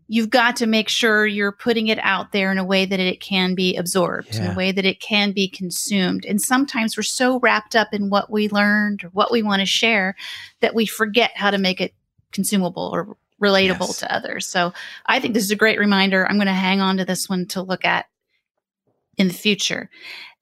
you've 0.07 0.29
got 0.29 0.55
to 0.57 0.67
make 0.67 0.87
sure 0.87 1.25
you're 1.25 1.51
putting 1.51 1.87
it 1.87 1.97
out 2.03 2.31
there 2.31 2.51
in 2.51 2.59
a 2.59 2.63
way 2.63 2.85
that 2.85 2.99
it 2.99 3.19
can 3.21 3.55
be 3.55 3.75
absorbed, 3.75 4.35
Yeah. 4.35 4.45
in 4.45 4.51
a 4.51 4.55
way 4.55 4.71
that 4.71 4.85
it 4.85 4.99
can 4.99 5.31
be 5.31 5.47
consumed. 5.47 6.25
And 6.25 6.39
sometimes 6.39 6.95
we're 6.95 7.01
so 7.03 7.39
wrapped 7.39 7.75
up 7.75 7.87
in 7.91 8.11
what 8.11 8.29
we 8.29 8.47
learned 8.49 9.03
or 9.03 9.07
what 9.09 9.31
we 9.31 9.41
want 9.41 9.61
to 9.61 9.65
share 9.65 10.15
that 10.59 10.75
we 10.75 10.85
forget 10.85 11.31
how 11.35 11.49
to 11.49 11.57
make 11.57 11.81
it 11.81 11.95
consumable 12.31 12.91
or 12.93 13.17
relatable 13.41 13.87
Yes. 13.87 13.97
to 13.97 14.13
others. 14.13 14.45
So 14.45 14.73
I 15.07 15.19
think 15.19 15.33
this 15.33 15.43
is 15.43 15.51
a 15.51 15.55
great 15.55 15.79
reminder. 15.79 16.27
I'm 16.27 16.37
going 16.37 16.45
to 16.47 16.53
hang 16.53 16.81
on 16.81 16.97
to 16.97 17.05
this 17.05 17.27
one 17.27 17.47
to 17.47 17.63
look 17.63 17.83
at 17.83 18.05
in 19.17 19.27
the 19.27 19.33
future. 19.33 19.89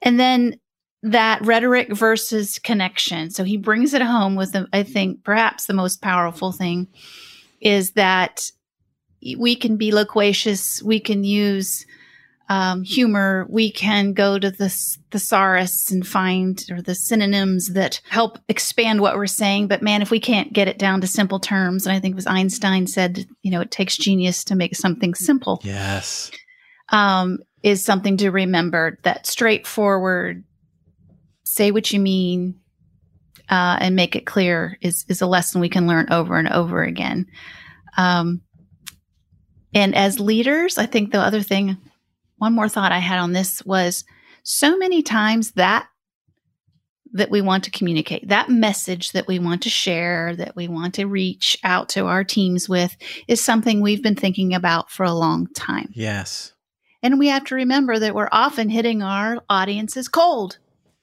And 0.02 0.20
then 0.20 0.60
that 1.04 1.42
rhetoric 1.42 1.94
versus 1.94 2.60
connection. 2.60 3.30
So 3.30 3.44
he 3.44 3.58
brings 3.58 3.94
it 3.94 4.02
home 4.02 4.36
with, 4.36 4.54
the, 4.54 4.68
I 4.74 4.84
think, 4.84 5.24
perhaps 5.24 5.66
the 5.66 5.74
most 5.74 6.02
powerful 6.02 6.52
thing 6.52 6.88
is 7.60 7.92
that 7.92 8.52
we 9.38 9.56
can 9.56 9.78
be 9.78 9.92
loquacious, 9.92 10.82
we 10.82 11.00
can 11.00 11.24
use 11.24 11.86
um, 12.50 12.84
humor, 12.84 13.46
we 13.50 13.72
can 13.72 14.14
go 14.14 14.38
to 14.38 14.52
the 14.52 14.70
thesaurus 15.12 15.92
and 15.92 16.06
find 16.06 16.66
or 16.70 16.82
the 16.82 16.96
synonyms 16.96 17.70
that 17.74 18.02
help 18.10 18.38
expand 18.48 19.02
what 19.02 19.16
we're 19.16 19.28
saying. 19.28 19.68
But 19.68 19.82
man, 19.82 20.02
if 20.02 20.12
we 20.12 20.20
can't 20.20 20.54
get 20.54 20.68
it 20.68 20.78
down 20.78 21.02
to 21.02 21.08
simple 21.08 21.40
terms, 21.40 21.86
and 21.86 21.96
I 21.96 22.00
think 22.00 22.14
it 22.14 22.16
was 22.16 22.28
Einstein 22.28 22.88
said, 22.88 23.26
you 23.42 23.52
know, 23.52 23.62
it 23.62 23.72
takes 23.72 23.98
genius 23.98 24.44
to 24.46 24.56
make 24.56 24.76
something 24.76 25.16
simple 25.16 25.62
Yes. 25.64 26.32
um, 26.90 27.40
is 27.62 27.84
something 27.84 28.18
to 28.18 28.30
remember 28.30 29.00
that 29.04 29.26
straightforward, 29.26 30.44
say 31.54 31.70
what 31.70 31.92
you 31.92 32.00
mean, 32.00 32.60
uh, 33.50 33.78
and 33.80 33.96
make 33.96 34.16
it 34.16 34.26
clear 34.26 34.78
is, 34.82 35.06
is 35.08 35.22
a 35.22 35.28
lesson 35.28 35.62
we 35.62 35.70
can 35.70 35.86
learn 35.86 36.12
over 36.12 36.38
and 36.38 36.50
over 36.50 36.82
again. 36.82 37.28
Um, 37.96 38.42
and 39.74 39.94
as 39.96 40.20
leaders, 40.20 40.78
I 40.78 40.88
think 40.88 41.12
the 41.12 41.20
other 41.20 41.44
thing, 41.44 41.78
one 42.38 42.54
more 42.54 42.70
thought 42.70 42.92
I 42.92 43.00
had 43.00 43.20
on 43.20 43.34
this 43.34 43.64
was 43.66 44.04
so 44.44 44.78
many 44.78 45.04
times 45.04 45.52
that 45.52 45.88
that 47.16 47.30
we 47.30 47.42
want 47.42 47.64
to 47.64 47.70
communicate, 47.70 48.28
that 48.30 48.50
message 48.50 49.12
that 49.12 49.28
we 49.28 49.38
want 49.38 49.62
to 49.62 49.70
share, 49.70 50.36
that 50.36 50.56
we 50.56 50.68
want 50.68 50.96
to 50.96 51.06
reach 51.06 51.56
out 51.64 51.88
to 51.90 52.08
our 52.08 52.24
teams 52.24 52.68
with 52.68 52.98
is 53.28 53.40
something 53.40 53.82
we've 53.82 54.02
been 54.02 54.16
thinking 54.16 54.56
about 54.56 54.90
for 54.90 55.04
a 55.04 55.14
long 55.14 55.46
time. 55.54 55.90
Yes. 55.94 56.54
And 57.04 57.20
we 57.20 57.28
have 57.28 57.44
to 57.46 57.56
remember 57.56 58.00
that 58.00 58.16
we're 58.16 58.30
often 58.32 58.68
hitting 58.68 59.04
our 59.04 59.44
audiences 59.48 60.08
cold. 60.08 60.58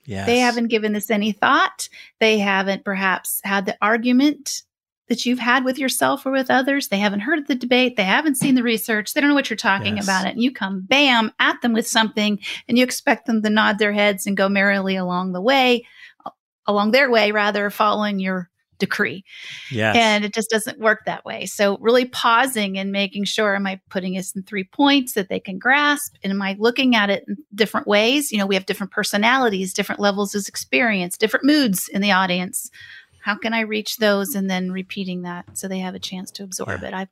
Yes. 0.06 0.26
They 0.26 0.38
haven't 0.38 0.68
given 0.68 0.92
this 0.92 1.10
any 1.10 1.32
thought. 1.32 1.88
They 2.18 2.38
haven't 2.38 2.84
perhaps 2.84 3.40
had 3.44 3.66
the 3.66 3.76
argument 3.80 4.62
that 5.08 5.26
you've 5.26 5.38
had 5.40 5.64
with 5.64 5.78
yourself 5.78 6.24
or 6.24 6.30
with 6.30 6.50
others. 6.50 6.88
They 6.88 6.98
haven't 6.98 7.20
heard 7.20 7.46
the 7.48 7.54
debate. 7.54 7.96
They 7.96 8.04
haven't 8.04 8.36
seen 8.36 8.54
the 8.54 8.62
research. 8.62 9.12
They 9.12 9.20
don't 9.20 9.28
know 9.30 9.34
what 9.34 9.50
you're 9.50 9.56
talking 9.56 9.96
Yes. 9.96 10.04
about 10.04 10.26
it. 10.26 10.34
And 10.34 10.42
you 10.42 10.52
come 10.52 10.82
bam 10.82 11.32
at 11.40 11.60
them 11.62 11.72
with 11.72 11.86
something 11.88 12.38
and 12.68 12.78
you 12.78 12.84
expect 12.84 13.26
them 13.26 13.42
to 13.42 13.50
nod 13.50 13.78
their 13.78 13.92
heads 13.92 14.26
and 14.26 14.36
go 14.36 14.48
merrily 14.48 14.96
along 14.96 15.32
the 15.32 15.40
way, 15.40 15.84
along 16.66 16.90
their 16.92 17.10
way, 17.10 17.32
rather, 17.32 17.70
following 17.70 18.20
your 18.20 18.49
decree. 18.80 19.24
Yes. 19.70 19.96
And 19.96 20.24
it 20.24 20.34
just 20.34 20.50
doesn't 20.50 20.80
work 20.80 21.02
that 21.06 21.24
way. 21.24 21.46
So, 21.46 21.78
really 21.78 22.06
pausing 22.06 22.78
and 22.78 22.90
making 22.90 23.24
sure 23.24 23.54
am 23.54 23.66
I 23.66 23.80
putting 23.90 24.14
this 24.14 24.34
in 24.34 24.42
three 24.42 24.64
points 24.64 25.12
that 25.14 25.28
they 25.28 25.38
can 25.38 25.58
grasp? 25.58 26.16
And 26.24 26.32
am 26.32 26.42
I 26.42 26.56
looking 26.58 26.96
at 26.96 27.10
it 27.10 27.24
in 27.28 27.36
different 27.54 27.86
ways? 27.86 28.32
You 28.32 28.38
know, 28.38 28.46
we 28.46 28.56
have 28.56 28.66
different 28.66 28.90
personalities, 28.92 29.72
different 29.72 30.00
levels 30.00 30.34
of 30.34 30.48
experience, 30.48 31.16
different 31.16 31.44
moods 31.46 31.86
in 31.88 32.02
the 32.02 32.10
audience. 32.12 32.70
How 33.22 33.36
can 33.36 33.52
I 33.52 33.60
reach 33.60 33.98
those 33.98 34.34
and 34.34 34.50
then 34.50 34.72
repeating 34.72 35.22
that 35.22 35.56
so 35.56 35.68
they 35.68 35.78
have 35.80 35.94
a 35.94 35.98
chance 36.00 36.30
to 36.32 36.42
absorb 36.42 36.80
Yeah. 36.82 36.88
it? 36.88 36.94
I'm 36.94 37.08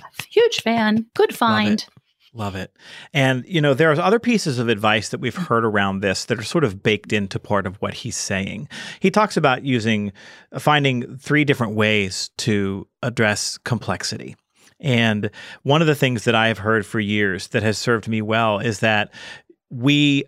a 0.00 0.22
huge 0.30 0.62
fan. 0.62 1.06
Good 1.14 1.36
find. 1.36 1.86
Love 2.34 2.54
it. 2.54 2.74
And, 3.12 3.44
you 3.46 3.60
know, 3.60 3.74
there 3.74 3.92
are 3.92 4.00
other 4.00 4.18
pieces 4.18 4.58
of 4.58 4.70
advice 4.70 5.10
that 5.10 5.20
we've 5.20 5.36
heard 5.36 5.66
around 5.66 6.00
this 6.00 6.24
that 6.26 6.38
are 6.38 6.44
sort 6.44 6.64
of 6.64 6.82
baked 6.82 7.12
into 7.12 7.38
part 7.38 7.66
of 7.66 7.76
what 7.76 7.92
he's 7.92 8.16
saying. 8.16 8.68
He 9.00 9.10
talks 9.10 9.36
about 9.36 9.64
using, 9.64 10.12
uh, 10.50 10.58
finding 10.58 11.18
three 11.18 11.44
different 11.44 11.74
ways 11.74 12.30
to 12.38 12.88
address 13.02 13.58
complexity. 13.58 14.34
And 14.80 15.30
one 15.62 15.82
of 15.82 15.86
the 15.86 15.94
things 15.94 16.24
that 16.24 16.34
I 16.34 16.48
have 16.48 16.58
heard 16.58 16.86
for 16.86 17.00
years 17.00 17.48
that 17.48 17.62
has 17.62 17.76
served 17.76 18.08
me 18.08 18.22
well 18.22 18.60
is 18.60 18.80
that 18.80 19.12
we 19.70 20.24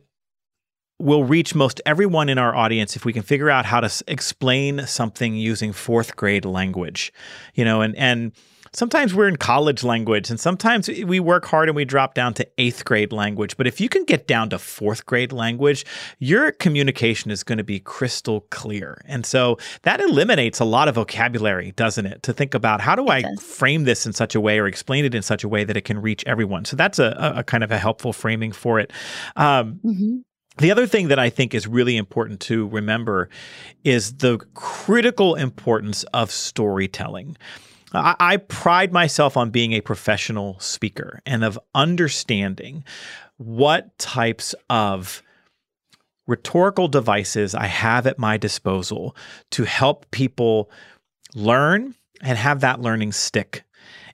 will 0.98 1.24
reach 1.24 1.54
most 1.54 1.80
everyone 1.86 2.28
in 2.28 2.38
our 2.38 2.54
audience 2.54 2.96
if 2.96 3.04
we 3.04 3.12
can 3.12 3.22
figure 3.22 3.50
out 3.50 3.64
how 3.64 3.80
to 3.80 3.86
s- 3.86 4.02
explain 4.06 4.86
something 4.86 5.34
using 5.34 5.72
fourth 5.72 6.14
grade 6.14 6.44
language 6.44 7.12
you 7.54 7.64
know 7.64 7.80
and 7.80 7.96
and 7.96 8.32
sometimes 8.74 9.14
we're 9.14 9.28
in 9.28 9.36
college 9.36 9.82
language 9.84 10.30
and 10.30 10.38
sometimes 10.38 10.88
we 10.88 11.20
work 11.20 11.46
hard 11.46 11.68
and 11.68 11.76
we 11.76 11.84
drop 11.84 12.14
down 12.14 12.34
to 12.34 12.46
eighth 12.58 12.84
grade 12.84 13.12
language. 13.12 13.56
But 13.56 13.66
if 13.66 13.80
you 13.80 13.88
can 13.88 14.04
get 14.04 14.26
down 14.26 14.50
to 14.50 14.58
fourth 14.58 15.06
grade 15.06 15.32
language 15.32 15.84
your 16.18 16.52
communication 16.52 17.30
is 17.30 17.42
going 17.42 17.58
to 17.58 17.64
be 17.64 17.80
crystal 17.80 18.42
clear. 18.50 19.00
And 19.06 19.24
so 19.24 19.58
that 19.82 20.00
eliminates 20.00 20.60
a 20.60 20.64
lot 20.64 20.88
of 20.88 20.96
vocabulary 20.96 21.72
doesn't 21.72 22.06
it? 22.06 22.22
To 22.24 22.32
think 22.32 22.54
about 22.54 22.80
how 22.80 22.94
do 22.94 23.08
i 23.08 23.22
frame 23.40 23.84
this 23.84 24.06
in 24.06 24.12
such 24.12 24.34
a 24.34 24.40
way 24.40 24.58
or 24.58 24.66
explain 24.66 25.04
it 25.04 25.14
in 25.14 25.22
such 25.22 25.44
a 25.44 25.48
way 25.48 25.64
that 25.64 25.76
it 25.76 25.82
can 25.84 26.00
reach 26.02 26.24
everyone? 26.26 26.64
So 26.64 26.76
that's 26.76 26.98
a, 26.98 27.32
a, 27.36 27.44
kind 27.44 27.64
of 27.64 27.70
a 27.70 27.78
helpful 27.78 28.12
framing 28.12 28.52
for 28.52 28.80
it. 28.80 28.92
Um, 29.36 29.80
Mhm. 29.84 30.22
the 30.58 30.70
other 30.70 30.86
thing 30.86 31.08
that 31.08 31.18
I 31.18 31.30
think 31.30 31.54
is 31.54 31.66
really 31.66 31.96
important 31.96 32.40
to 32.40 32.68
remember 32.68 33.28
is 33.84 34.14
the 34.18 34.38
critical 34.54 35.34
importance 35.34 36.04
of 36.14 36.30
storytelling. 36.30 37.36
I, 37.96 38.16
I 38.18 38.36
pride 38.36 38.92
myself 38.92 39.36
on 39.36 39.50
being 39.50 39.72
a 39.72 39.80
professional 39.80 40.58
speaker 40.60 41.20
and 41.26 41.44
of 41.44 41.58
understanding 41.74 42.84
what 43.36 43.96
types 43.98 44.54
of 44.70 45.22
rhetorical 46.26 46.88
devices 46.88 47.54
I 47.54 47.66
have 47.66 48.06
at 48.06 48.18
my 48.18 48.36
disposal 48.36 49.16
to 49.50 49.64
help 49.64 50.10
people 50.10 50.70
learn 51.34 51.94
and 52.22 52.38
have 52.38 52.60
that 52.60 52.80
learning 52.80 53.12
stick. 53.12 53.64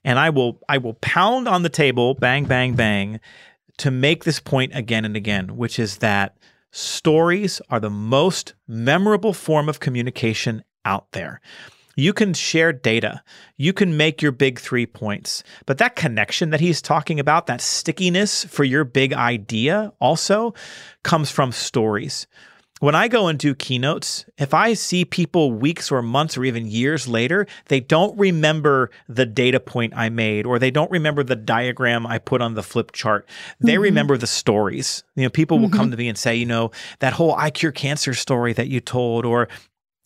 And 0.05 0.19
I 0.19 0.31
will 0.31 0.59
I 0.69 0.79
will 0.79 0.95
pound 0.95 1.47
on 1.47 1.63
the 1.63 1.69
table, 1.69 2.15
bang, 2.15 2.47
bang, 2.47 2.75
bang, 2.75 3.21
to 3.79 3.91
make 3.91 4.25
this 4.25 4.41
point 4.41 4.75
again 4.75 5.05
and 5.05 5.17
again, 5.17 5.57
which 5.57 5.79
is 5.79 5.99
that 5.99 6.37
stories 6.73 7.61
are 7.71 7.81
the 7.81 7.91
most 7.91 8.55
memorable 8.67 9.33
form 9.33 9.69
of 9.69 9.81
communication 9.81 10.65
out 10.85 11.13
there. 11.13 11.41
You 11.97 12.13
can 12.13 12.35
share 12.35 12.73
data. 12.73 13.23
You 13.57 13.73
can 13.73 13.97
make 13.97 14.23
your 14.23 14.33
big 14.33 14.59
three 14.59 14.87
points. 14.87 15.43
But 15.67 15.79
that 15.79 15.97
connection 15.97 16.51
that 16.51 16.61
he's 16.61 16.81
talking 16.81 17.21
about, 17.21 17.47
that 17.47 17.61
stickiness 17.61 18.45
for 18.45 18.65
your 18.65 18.85
big 18.85 19.13
idea, 19.13 19.93
also 20.01 20.55
comes 21.03 21.31
from 21.31 21.53
stories. 21.53 22.27
When 22.79 22.95
I 22.95 23.09
go 23.09 23.29
and 23.29 23.39
do 23.39 23.55
keynotes, 23.55 24.25
if 24.39 24.55
I 24.55 24.73
see 24.73 25.05
people 25.05 25.53
weeks 25.53 25.93
or 25.93 26.01
months 26.01 26.39
or 26.39 26.47
even 26.47 26.67
years 26.67 27.07
later, 27.07 27.47
they 27.67 27.79
don't 27.79 28.19
remember 28.19 28.91
the 29.07 29.27
data 29.27 29.61
point 29.61 29.93
I 29.95 30.09
made 30.09 30.47
or 30.47 30.59
they 30.59 30.71
don't 30.71 30.91
remember 30.91 31.23
the 31.23 31.37
diagram 31.37 32.07
I 32.07 32.17
put 32.17 32.41
on 32.41 32.55
the 32.55 32.63
flip 32.63 32.93
chart. 32.93 33.29
They 33.61 33.75
Mhm. 33.75 33.83
remember 33.83 34.17
the 34.17 34.27
stories. 34.27 35.05
You 35.15 35.25
know, 35.25 35.29
people 35.29 35.59
will 35.59 35.69
Mhm. 35.69 35.77
come 35.77 35.91
to 35.91 35.97
me 35.99 36.09
and 36.09 36.17
say, 36.17 36.35
you 36.35 36.47
know, 36.47 36.71
that 37.01 37.13
whole 37.13 37.35
I 37.35 37.51
cure 37.51 37.71
cancer 37.73 38.15
story 38.15 38.55
that 38.55 38.69
you 38.69 38.81
told 38.81 39.27
or 39.27 39.49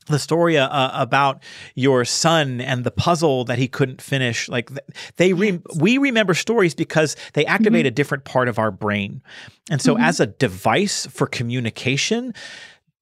the 0.07 0.19
story 0.19 0.59
uh, 0.59 0.91
about 1.01 1.43
your 1.75 2.05
son 2.05 2.61
and 2.61 2.85
the 2.85 2.91
puzzle 2.91 3.45
that 3.45 3.59
he 3.59 3.69
couldn't 3.69 4.03
finish 4.03 4.49
like 4.49 4.71
they 5.17 5.33
re- 5.33 5.61
we 5.77 5.99
remember 5.99 6.35
stories 6.35 6.75
because 6.75 7.17
they 7.33 7.45
activate 7.47 7.87
a 7.87 7.91
different 7.91 8.25
part 8.25 8.49
of 8.49 8.59
our 8.59 8.71
brain. 8.71 9.23
And 9.71 9.81
so 9.81 9.95
Mhm. 9.97 10.03
as 10.03 10.21
a 10.21 10.27
device 10.27 11.07
for 11.07 11.27
communication 11.27 12.35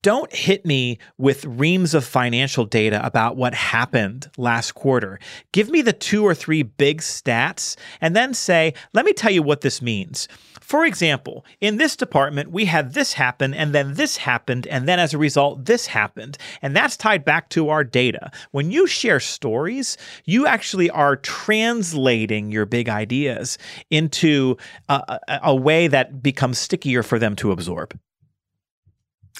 don't 0.02 0.32
hit 0.35 0.66
me 0.66 0.99
with 1.16 1.44
reams 1.44 1.94
of 1.94 2.04
financial 2.04 2.64
data 2.64 3.04
about 3.06 3.37
what 3.37 3.54
happened 3.54 4.28
last 4.37 4.73
quarter. 4.73 5.18
Give 5.52 5.71
me 5.71 5.80
the 5.80 5.92
two 5.92 6.25
or 6.25 6.35
three 6.35 6.62
big 6.62 7.00
stats 7.00 7.76
and 8.00 8.14
then 8.14 8.35
say, 8.35 8.75
let 8.92 9.04
me 9.04 9.12
tell 9.12 9.30
you 9.30 9.42
what 9.42 9.61
this 9.61 9.80
means. 9.80 10.28
For 10.61 10.85
example, 10.85 11.44
in 11.61 11.76
this 11.76 11.97
department, 11.97 12.50
we 12.50 12.64
had 12.64 12.94
this 12.94 13.12
happen, 13.12 13.52
and 13.52 13.75
then 13.75 13.94
this 13.94 14.16
happened, 14.16 14.66
and 14.68 14.88
then 14.88 14.99
as 14.99 15.12
a 15.12 15.18
result, 15.18 15.66
this 15.66 15.87
happened. 15.87 16.38
And 16.62 16.75
that's 16.75 16.97
tied 16.97 17.25
back 17.25 17.50
to 17.50 17.68
our 17.68 17.85
data. 17.85 18.30
When 18.52 18.71
you 18.71 18.87
share 18.87 19.21
stories, 19.21 19.99
you 20.25 20.47
actually 20.47 20.88
are 20.88 21.16
translating 21.16 22.50
your 22.50 22.64
big 22.64 22.88
ideas 22.88 23.59
into 23.90 24.56
a, 24.88 25.21
a, 25.28 25.40
a 25.44 25.54
way 25.54 25.88
that 25.88 26.23
becomes 26.23 26.59
stickier 26.59 27.02
for 27.02 27.18
them 27.18 27.37
to 27.37 27.52
absorb. 27.52 27.99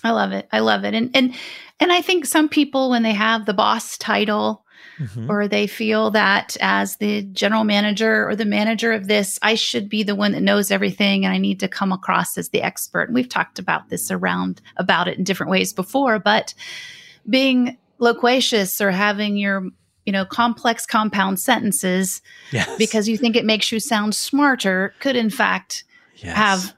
I 0.05 0.11
love 0.11 0.33
it. 0.33 0.49
I 0.53 0.61
love 0.61 0.85
it. 0.85 0.95
And 0.95 1.11
and 1.15 1.35
and 1.81 1.93
I 1.93 2.03
think 2.03 2.27
some 2.27 2.49
people 2.49 2.91
when 2.91 3.03
they 3.03 3.13
have 3.13 3.47
the 3.47 3.55
boss 3.55 3.97
title 3.99 4.65
Mhm. 5.01 5.29
or 5.31 5.47
they 5.49 5.67
feel 5.69 6.11
that 6.11 6.57
as 6.61 6.97
the 6.97 7.23
general 7.23 7.65
manager 7.65 8.29
or 8.29 8.35
the 8.37 8.45
manager 8.45 8.93
of 8.93 9.07
this, 9.09 9.39
I 9.41 9.55
should 9.55 9.89
be 9.89 10.03
the 10.03 10.15
one 10.15 10.33
that 10.33 10.43
knows 10.43 10.71
everything 10.71 11.25
and 11.25 11.33
I 11.33 11.39
need 11.39 11.61
to 11.61 11.69
come 11.69 11.93
across 11.93 12.37
as 12.37 12.49
the 12.51 12.63
expert. 12.63 13.05
And 13.05 13.15
we've 13.15 13.29
talked 13.29 13.59
about 13.59 13.89
this 13.89 14.11
around 14.11 14.61
about 14.77 15.09
it 15.09 15.17
in 15.19 15.25
different 15.25 15.51
ways 15.51 15.73
before, 15.73 16.19
but 16.19 16.53
being 17.29 17.79
loquacious 17.99 18.81
or 18.81 18.91
having 18.91 19.37
your 19.37 19.69
you 20.05 20.13
know, 20.13 20.25
complex 20.25 20.85
compound 20.85 21.39
sentences 21.39 22.21
Yes. 22.51 22.69
because 22.77 23.09
you 23.09 23.17
think 23.17 23.37
it 23.37 23.45
makes 23.45 23.71
you 23.71 23.79
sound 23.79 24.17
smarter 24.17 24.95
could 24.99 25.15
in 25.15 25.31
fact 25.31 25.85
Yes. 26.17 26.37
have 26.37 26.75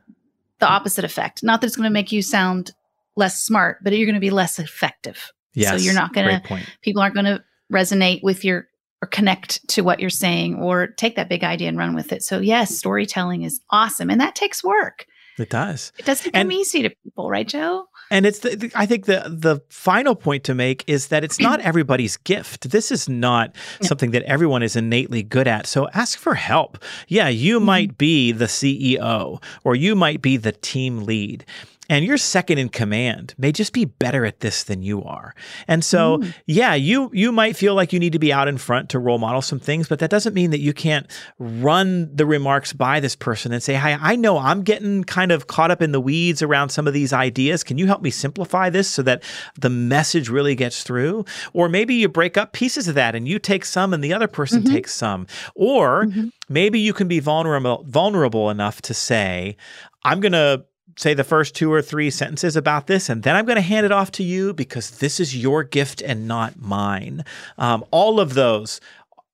the 0.59 0.69
opposite 0.69 1.07
effect. 1.07 1.43
Not 1.43 1.61
that 1.63 1.69
it's 1.69 1.77
going 1.77 1.89
to 1.89 1.93
make 1.93 2.13
you 2.13 2.21
sound 2.21 2.73
less 3.17 3.41
smart, 3.43 3.79
but 3.83 3.93
you're 3.93 4.07
going 4.07 4.15
to 4.15 4.21
be 4.21 4.31
less 4.31 4.59
effective. 4.59 5.33
yes. 5.55 5.85
you're 5.85 5.95
not 5.95 6.13
Great 6.13 6.45
point. 6.45 6.67
People 6.83 7.03
aren't 7.03 7.15
going 7.15 7.27
to 7.27 7.43
resonate 7.73 8.23
with 8.23 8.45
your 8.45 8.67
or 9.03 9.09
connect 9.09 9.67
to 9.69 9.83
what 9.83 10.01
you're 10.01 10.09
saying 10.11 10.55
or 10.57 10.87
take 10.87 11.17
that 11.17 11.29
big 11.29 11.45
idea 11.45 11.69
and 11.69 11.77
run 11.79 11.95
with 11.95 12.13
it. 12.13 12.23
So 12.23 12.39
yes, 12.41 12.77
storytelling 12.77 13.43
is 13.43 13.61
awesome 13.71 14.09
and 14.11 14.21
that 14.21 14.35
takes 14.35 14.65
work. 14.65 15.07
It 15.37 15.51
does. 15.51 15.93
It 15.99 16.05
doesn't 16.05 16.31
come 16.31 16.41
And- 16.43 16.53
easy 16.53 16.83
to 16.83 16.91
people, 17.03 17.29
right, 17.29 17.47
Joe? 17.47 17.87
And 18.11 18.25
it's 18.27 18.39
the, 18.41 18.71
I 18.75 18.87
think 18.87 19.07
the 19.07 19.25
the 19.27 19.61
final 19.71 20.15
point 20.15 20.45
to 20.45 20.55
make 20.55 20.85
is 20.87 21.09
that 21.09 21.25
it's 21.25 21.41
not 21.41 21.61
everybody's 21.71 22.17
gift. 22.19 22.71
This 22.71 22.93
is 22.93 23.09
not 23.09 23.57
No. 23.83 23.89
something 23.89 24.11
that 24.13 24.23
everyone 24.25 24.63
is 24.63 24.77
innately 24.77 25.23
good 25.23 25.49
at. 25.49 25.67
So 25.67 25.89
ask 25.95 26.19
for 26.19 26.35
help. 26.35 26.79
Yeah, 27.09 27.29
you 27.29 27.57
Mm-hmm. 27.57 27.67
might 27.67 27.99
be 27.99 28.31
the 28.31 28.45
CEO 28.45 29.43
or 29.65 29.75
you 29.75 29.97
might 29.97 30.23
be 30.23 30.37
the 30.37 30.53
team 30.53 31.05
lead. 31.05 31.45
And 31.91 32.05
your 32.05 32.17
second 32.17 32.59
in 32.59 32.71
command 32.71 33.35
may 33.37 33.53
just 33.53 33.73
be 33.75 33.85
better 33.85 34.25
at 34.25 34.41
this 34.41 34.65
than 34.65 34.83
you 34.83 35.03
are. 35.05 35.35
And 35.69 35.85
so, 35.85 36.19
Mm. 36.19 36.35
yeah, 36.47 36.75
you 36.75 37.11
you 37.13 37.31
might 37.31 37.57
feel 37.57 37.75
like 37.75 37.93
you 37.93 37.99
need 38.01 38.13
to 38.15 38.19
be 38.19 38.33
out 38.33 38.49
in 38.49 38.57
front 38.57 38.89
to 38.91 38.99
role 38.99 39.19
model 39.19 39.43
some 39.43 39.61
things, 39.61 39.87
but 39.89 39.99
that 39.99 40.09
doesn't 40.11 40.35
mean 40.35 40.51
that 40.51 40.61
you 40.61 40.73
can't 40.73 41.07
run 41.39 42.09
the 42.15 42.25
remarks 42.25 42.73
by 42.73 43.01
this 43.01 43.15
person 43.15 43.53
and 43.53 43.63
say, 43.63 43.75
"Hi, 43.75 43.99
I 44.01 44.17
know 44.17 44.39
I'm 44.39 44.63
getting 44.63 45.05
kind 45.05 45.31
of 45.31 45.47
caught 45.47 45.71
up 45.71 45.83
in 45.83 45.93
the 45.93 46.01
weeds 46.01 46.41
around 46.43 46.71
some 46.71 46.87
of 46.87 46.95
these 46.95 47.13
ideas. 47.13 47.63
Can 47.63 47.77
you 47.77 47.87
help 47.87 48.01
me 48.03 48.11
simplify 48.11 48.71
this 48.71 48.89
so 48.89 49.03
that 49.03 49.23
the 49.61 49.71
message 49.71 50.29
really 50.31 50.55
gets 50.55 50.83
through?" 50.85 51.25
Or 51.53 51.69
maybe 51.69 51.95
you 51.95 52.09
break 52.09 52.39
up 52.39 52.53
pieces 52.55 52.89
of 52.89 52.95
that 52.95 53.15
and 53.15 53.29
you 53.29 53.39
take 53.39 53.65
some 53.65 53.93
and 53.93 54.03
the 54.03 54.15
other 54.15 54.29
person 54.29 54.63
Mhm. 54.63 54.73
takes 54.73 54.95
some. 54.95 55.27
Or 55.55 56.07
Mhm. 56.07 56.31
maybe 56.49 56.81
you 56.81 56.93
can 56.95 57.09
be 57.09 57.21
vulnerable 57.21 57.85
vulnerable 57.87 58.49
enough 58.49 58.81
to 58.83 58.95
say, 58.95 59.57
"I'm 60.05 60.21
going 60.21 60.33
to 60.33 60.65
say 60.97 61.15
the 61.15 61.25
first 61.25 61.55
two 61.55 61.73
or 61.73 61.83
three 61.83 62.11
sentences 62.11 62.57
about 62.57 62.87
this, 62.87 63.09
and 63.09 63.23
then 63.23 63.37
I'm 63.37 63.45
going 63.45 63.57
to 63.57 63.63
hand 63.63 63.87
it 63.87 63.93
off 63.93 64.11
to 64.13 64.23
you 64.23 64.53
because 64.53 64.99
this 64.99 65.21
is 65.21 65.37
your 65.37 65.65
gift 65.65 66.01
and 66.03 66.29
not 66.29 66.61
mine. 66.61 67.25
Um, 67.59 67.85
all 67.91 68.21
of 68.21 68.35
those 68.35 68.81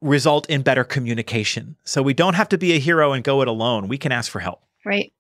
result 0.01 0.49
in 0.49 0.63
better 0.63 0.85
communication. 0.85 1.77
So 1.85 2.03
we 2.03 2.15
don't 2.15 2.35
have 2.35 2.49
to 2.51 2.59
be 2.59 2.73
a 2.73 2.79
hero 2.79 3.13
and 3.13 3.23
go 3.23 3.43
it 3.43 3.49
alone. 3.49 3.89
We 3.89 3.99
can 3.99 4.13
ask 4.13 4.31
for 4.31 4.41
help. 4.41 4.63
Right. 4.85 5.13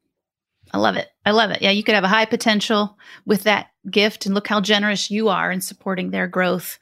I 0.73 0.78
love 0.78 0.97
it. 0.97 1.09
I 1.26 1.32
love 1.32 1.50
it. 1.50 1.62
Yeah, 1.62 1.70
you 1.70 1.82
could 1.82 1.94
have 1.94 2.04
a 2.04 2.09
high 2.09 2.25
potential 2.25 2.97
with 3.26 3.42
that 3.42 3.68
gift 3.90 4.25
and 4.25 4.35
look 4.35 4.47
how 4.47 4.61
generous 4.61 5.11
you 5.11 5.28
are 5.28 5.50
in 5.50 5.61
supporting 5.61 6.11
their 6.11 6.28
growth 6.28 6.78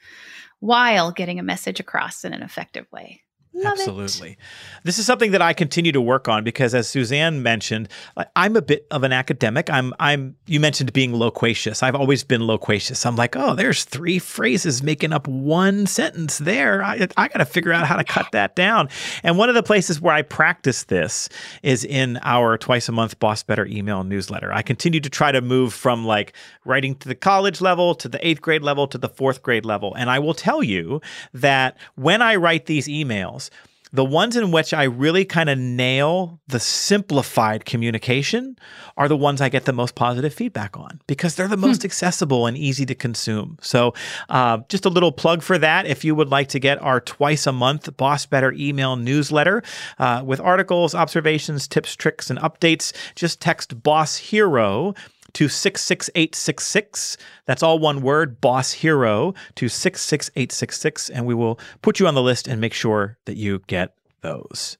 while 0.61 1.11
getting 1.11 1.39
a 1.39 1.45
message 1.45 1.81
across 1.81 2.25
in 2.25 2.33
an 2.33 2.43
effective 2.43 2.87
way. 2.93 3.23
Love 3.65 3.79
it. 3.79 3.89
Absolutely. 3.89 4.39
This 4.85 4.99
is 4.99 5.07
something 5.07 5.33
that 5.33 5.43
I 5.43 5.53
continue 5.53 5.93
to 5.93 6.01
work 6.01 6.29
on 6.29 6.45
because 6.45 6.75
as 6.75 6.89
Suzanne 6.89 7.43
mentioned, 7.43 7.89
I'm 8.37 8.57
a 8.57 8.63
bit 8.63 8.87
of 8.91 9.03
an 9.03 9.13
academic. 9.13 9.69
I'm 9.71 9.93
I'm 9.99 10.37
you 10.47 10.61
mentioned 10.61 10.93
being 10.93 11.15
loquacious. 11.15 11.83
I've 11.83 11.95
always 11.95 12.25
been 12.25 12.47
loquacious. 12.47 13.05
I'm 13.05 13.17
like, 13.17 13.37
"Oh, 13.37 13.55
there's 13.55 13.85
three 13.85 14.19
phrases 14.19 14.83
making 14.83 15.13
up 15.13 15.27
one 15.27 15.87
sentence 15.87 16.39
there. 16.39 16.83
I 16.83 17.09
I 17.17 17.29
got 17.29 17.39
to 17.39 17.45
figure 17.45 17.73
out 17.73 17.87
how 17.87 17.97
to 17.97 18.05
cut 18.05 18.29
that 18.33 18.55
down." 18.55 18.89
And 19.23 19.37
one 19.37 19.49
of 19.49 19.55
the 19.55 19.63
places 19.63 20.01
where 20.01 20.15
I 20.15 20.23
practice 20.23 20.85
this 20.85 21.29
is 21.63 21.85
in 21.85 22.19
our 22.23 22.57
twice 22.57 22.89
a 22.89 22.93
month 22.93 23.19
Boss 23.19 23.43
Better 23.43 23.67
email 23.67 24.05
newsletter. 24.05 24.53
I 24.53 24.63
continue 24.63 25.01
to 25.01 25.11
try 25.11 25.33
to 25.33 25.41
move 25.41 25.73
from 25.75 26.07
like 26.07 26.33
writing 26.65 26.95
to 26.97 27.09
the 27.09 27.15
college 27.15 27.61
level 27.61 27.95
to 27.97 28.09
the 28.09 28.19
8th 28.19 28.41
grade 28.41 28.63
level 28.63 28.87
to 28.87 28.99
the 28.99 29.09
4th 29.09 29.43
grade 29.43 29.65
level. 29.65 29.95
And 29.95 30.11
I 30.11 30.19
will 30.19 30.35
tell 30.35 30.63
you 30.63 31.01
that 31.35 31.77
when 31.97 32.23
I 32.23 32.37
write 32.37 32.67
these 32.67 32.87
emails, 32.89 33.48
the 33.93 34.05
ones 34.05 34.37
in 34.37 34.51
which 34.51 34.75
I 34.75 34.85
really 34.85 35.25
kind 35.25 35.49
of 35.49 35.59
nail 35.59 36.41
the 36.49 36.61
simplified 36.61 37.65
communication 37.65 38.59
are 38.97 39.09
the 39.09 39.17
ones 39.17 39.41
I 39.41 39.49
get 39.49 39.65
the 39.65 39.73
most 39.73 39.95
positive 39.95 40.35
feedback 40.35 40.77
on 40.77 41.01
because 41.07 41.35
they're 41.35 41.49
the 41.49 41.57
most 41.57 41.85
accessible 41.85 42.47
and 42.47 42.57
easy 42.57 42.85
to 42.87 42.95
consume. 42.95 43.59
So, 43.61 43.95
uh, 44.29 44.59
just 44.69 44.85
a 44.85 44.91
little 44.91 45.13
plug 45.13 45.43
for 45.43 45.59
that. 45.59 45.87
If 45.87 46.05
you 46.05 46.15
would 46.15 46.29
like 46.29 46.49
to 46.49 46.59
get 46.59 46.81
our 46.83 47.01
twice 47.01 47.47
a 47.47 47.53
month 47.53 47.97
Boss 47.97 48.27
Better 48.27 48.53
email 48.53 48.97
newsletter 48.97 49.63
uh, 49.99 50.23
with 50.25 50.41
articles, 50.41 50.95
observations, 50.95 51.69
tips, 51.69 51.95
tricks, 51.97 52.31
and 52.31 52.39
updates, 52.41 52.93
just 53.15 53.41
text 53.41 53.83
Boss 53.83 54.17
Hero 54.17 54.95
to 55.35 55.49
66866. 55.49 57.17
That's 57.47 57.63
all 57.63 57.79
one 57.79 58.01
word, 58.01 58.41
Boss 58.41 58.73
Hero, 58.73 59.35
to 59.57 59.69
66866, 59.69 61.11
and 61.11 61.27
we 61.27 61.35
will 61.35 61.59
put 61.83 62.01
you 62.01 62.07
on 62.07 62.15
the 62.15 62.23
list 62.23 62.49
and 62.49 62.61
make 62.61 62.73
sure 62.73 63.19
that 63.27 63.37
you 63.37 63.61
get 63.67 63.95
those. 64.21 64.79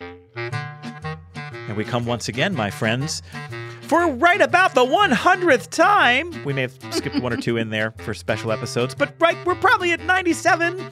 And 0.00 1.76
we 1.76 1.84
come 1.84 2.06
once 2.06 2.28
again, 2.28 2.54
my 2.54 2.70
friends, 2.70 3.22
for 3.82 4.08
right 4.08 4.40
about 4.40 4.74
the 4.74 4.84
100th 4.84 5.70
time. 5.70 6.44
We 6.44 6.52
may 6.52 6.62
have 6.62 6.78
skipped 6.90 7.20
one 7.20 7.32
or 7.32 7.36
two 7.36 7.56
in 7.56 7.70
there 7.70 7.92
for 7.98 8.14
special 8.14 8.52
episodes, 8.52 8.94
but 8.94 9.14
right, 9.18 9.36
we're 9.46 9.54
probably 9.54 9.92
at 9.92 10.00
97. 10.00 10.90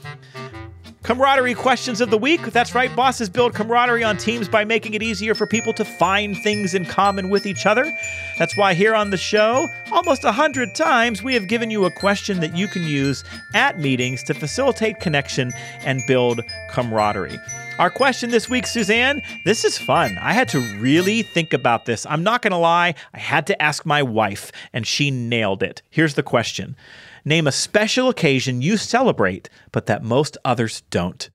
Camaraderie 1.12 1.52
questions 1.52 2.00
of 2.00 2.08
the 2.08 2.16
week. 2.16 2.40
That's 2.40 2.74
right, 2.74 2.96
bosses 2.96 3.28
build 3.28 3.52
camaraderie 3.52 4.02
on 4.02 4.16
teams 4.16 4.48
by 4.48 4.64
making 4.64 4.94
it 4.94 5.02
easier 5.02 5.34
for 5.34 5.46
people 5.46 5.74
to 5.74 5.84
find 5.84 6.34
things 6.38 6.72
in 6.72 6.86
common 6.86 7.28
with 7.28 7.44
each 7.44 7.66
other. 7.66 7.92
That's 8.38 8.56
why 8.56 8.72
here 8.72 8.94
on 8.94 9.10
the 9.10 9.18
show, 9.18 9.68
almost 9.90 10.24
a 10.24 10.32
hundred 10.32 10.74
times, 10.74 11.22
we 11.22 11.34
have 11.34 11.48
given 11.48 11.70
you 11.70 11.84
a 11.84 11.90
question 11.90 12.40
that 12.40 12.56
you 12.56 12.66
can 12.66 12.84
use 12.84 13.24
at 13.52 13.78
meetings 13.78 14.22
to 14.22 14.32
facilitate 14.32 15.00
connection 15.00 15.52
and 15.84 16.00
build 16.06 16.40
camaraderie. 16.70 17.38
Our 17.78 17.90
question 17.90 18.30
this 18.30 18.48
week, 18.48 18.66
Suzanne, 18.66 19.20
this 19.44 19.66
is 19.66 19.76
fun. 19.76 20.16
I 20.18 20.32
had 20.32 20.48
to 20.48 20.60
really 20.78 21.20
think 21.20 21.52
about 21.52 21.84
this. 21.84 22.06
I'm 22.06 22.22
not 22.22 22.40
going 22.40 22.52
to 22.52 22.56
lie, 22.56 22.94
I 23.12 23.18
had 23.18 23.46
to 23.48 23.62
ask 23.62 23.84
my 23.84 24.02
wife, 24.02 24.50
and 24.72 24.86
she 24.86 25.10
nailed 25.10 25.62
it. 25.62 25.82
Here's 25.90 26.14
the 26.14 26.22
question 26.22 26.74
Name 27.24 27.46
a 27.46 27.52
special 27.52 28.08
occasion 28.08 28.62
you 28.62 28.76
celebrate, 28.76 29.48
but 29.70 29.86
that 29.86 30.02
most 30.02 30.36
others 30.44 30.82
don't. 30.90 31.30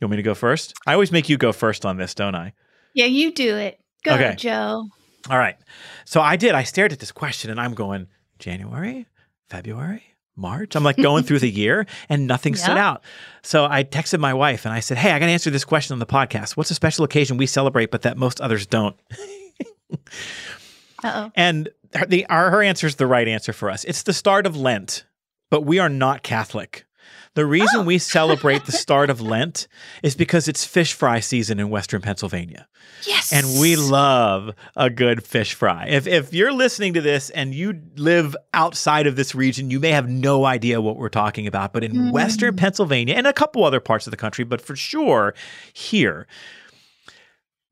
You 0.00 0.06
want 0.06 0.12
me 0.12 0.16
to 0.16 0.22
go 0.22 0.34
first? 0.34 0.74
I 0.86 0.92
always 0.94 1.12
make 1.12 1.28
you 1.28 1.36
go 1.38 1.52
first 1.52 1.84
on 1.86 1.96
this, 1.96 2.14
don't 2.14 2.34
I? 2.34 2.52
Yeah, 2.94 3.06
you 3.06 3.32
do 3.32 3.56
it. 3.56 3.78
Go, 4.04 4.14
Okay. 4.14 4.34
Joe. 4.36 4.88
All 5.30 5.38
right. 5.38 5.56
So 6.04 6.20
I 6.20 6.36
did. 6.36 6.54
I 6.54 6.62
stared 6.64 6.92
at 6.92 6.98
this 7.00 7.12
question 7.12 7.50
and 7.50 7.60
I'm 7.60 7.74
going, 7.74 8.08
January, 8.38 9.06
February, 9.48 10.02
March. 10.36 10.74
I'm 10.76 10.84
like 10.84 10.96
going 10.96 11.24
through 11.24 11.38
the 11.38 11.50
year 11.62 11.86
and 12.08 12.26
nothing 12.26 12.54
stood 12.56 12.76
out. 12.76 13.02
So 13.42 13.66
I 13.66 13.84
texted 13.84 14.18
my 14.18 14.34
wife 14.34 14.64
and 14.66 14.74
I 14.74 14.80
said, 14.80 14.98
Hey, 14.98 15.12
I 15.12 15.18
got 15.18 15.26
to 15.26 15.32
answer 15.32 15.50
this 15.50 15.64
question 15.64 15.94
on 15.94 15.98
the 16.00 16.06
podcast. 16.06 16.56
What's 16.56 16.70
a 16.70 16.74
special 16.74 17.04
occasion 17.04 17.36
we 17.36 17.46
celebrate, 17.46 17.90
but 17.90 18.02
that 18.02 18.16
most 18.18 18.40
others 18.40 18.66
don't? 18.66 18.96
Uh 21.02 21.26
oh. 21.26 21.32
And 21.34 21.68
her, 21.94 22.06
the, 22.06 22.26
our, 22.26 22.50
her 22.50 22.62
answer 22.62 22.86
is 22.86 22.96
the 22.96 23.06
right 23.06 23.28
answer 23.28 23.52
for 23.52 23.70
us. 23.70 23.84
It's 23.84 24.02
the 24.02 24.12
start 24.12 24.46
of 24.46 24.56
Lent, 24.56 25.04
but 25.50 25.62
we 25.62 25.78
are 25.78 25.88
not 25.88 26.22
Catholic. 26.22 26.84
The 27.34 27.46
reason 27.46 27.84
we 27.84 27.98
celebrate 28.16 28.64
the 28.64 28.72
start 28.72 29.10
of 29.10 29.20
Lent 29.20 29.66
is 30.02 30.14
because 30.14 30.46
it's 30.48 30.64
fish 30.64 30.92
fry 30.92 31.20
season 31.20 31.58
in 31.58 31.68
Western 31.68 32.00
Pennsylvania. 32.00 32.68
Yes. 33.06 33.32
And 33.32 33.60
we 33.60 33.76
love 33.76 34.54
a 34.76 34.88
good 34.88 35.24
fish 35.24 35.54
fry. 35.54 35.86
If, 35.88 36.06
if 36.06 36.32
you're 36.32 36.52
listening 36.52 36.94
to 36.94 37.00
this 37.00 37.30
and 37.30 37.54
you 37.54 37.80
live 37.96 38.36
outside 38.54 39.06
of 39.06 39.16
this 39.16 39.34
region, 39.34 39.70
you 39.70 39.80
may 39.80 39.90
have 39.90 40.08
no 40.08 40.44
idea 40.44 40.80
what 40.80 40.96
we're 40.96 41.08
talking 41.08 41.46
about. 41.46 41.72
But 41.72 41.82
in 41.84 41.92
Mm. 41.92 42.12
Western 42.12 42.56
Pennsylvania 42.56 43.14
and 43.14 43.26
a 43.26 43.32
couple 43.32 43.64
other 43.64 43.80
parts 43.80 44.06
of 44.06 44.10
the 44.12 44.16
country, 44.16 44.44
but 44.44 44.60
for 44.60 44.76
sure 44.76 45.34
here, 45.72 46.26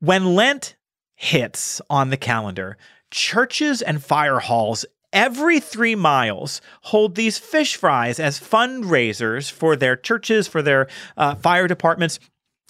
when 0.01 0.35
Lent 0.35 0.77
hits 1.15 1.81
on 1.89 2.11
the 2.11 2.17
calendar, 2.17 2.77
churches 3.13 3.81
and 3.83 4.03
fire 4.03 4.41
halls 4.41 4.85
every 5.13 5.61
three 5.61 5.95
miles 5.95 6.61
hold 6.83 7.15
these 7.15 7.39
fish 7.39 7.77
fries 7.77 8.19
as 8.19 8.41
fundraisers 8.41 9.51
for 9.51 9.77
their 9.77 9.95
churches, 9.95 10.49
for 10.49 10.63
their 10.63 10.89
uh, 11.17 11.35
fire 11.37 11.69
departments. 11.69 12.19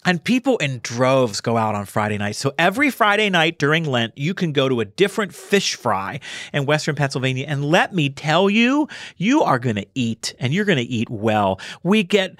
And 0.04 0.22
people 0.22 0.56
in 0.58 0.80
droves 0.82 1.40
go 1.40 1.56
out 1.56 1.74
on 1.74 1.86
Friday 1.86 2.18
night. 2.18 2.34
So 2.34 2.52
every 2.58 2.90
Friday 2.90 3.30
night 3.30 3.58
during 3.58 3.84
Lent, 3.84 4.16
you 4.18 4.34
can 4.34 4.52
go 4.52 4.68
to 4.68 4.80
a 4.80 4.84
different 4.84 5.32
fish 5.32 5.76
fry 5.76 6.18
in 6.52 6.66
Western 6.66 6.96
Pennsylvania. 6.96 7.46
And 7.46 7.64
let 7.64 7.94
me 7.94 8.08
tell 8.08 8.50
you, 8.50 8.88
you 9.16 9.42
are 9.42 9.60
going 9.60 9.76
to 9.76 9.86
eat 9.94 10.34
and 10.40 10.52
you're 10.52 10.64
going 10.64 10.78
to 10.78 10.84
eat 10.84 11.08
well. 11.08 11.60
We 11.84 12.02
get 12.02 12.36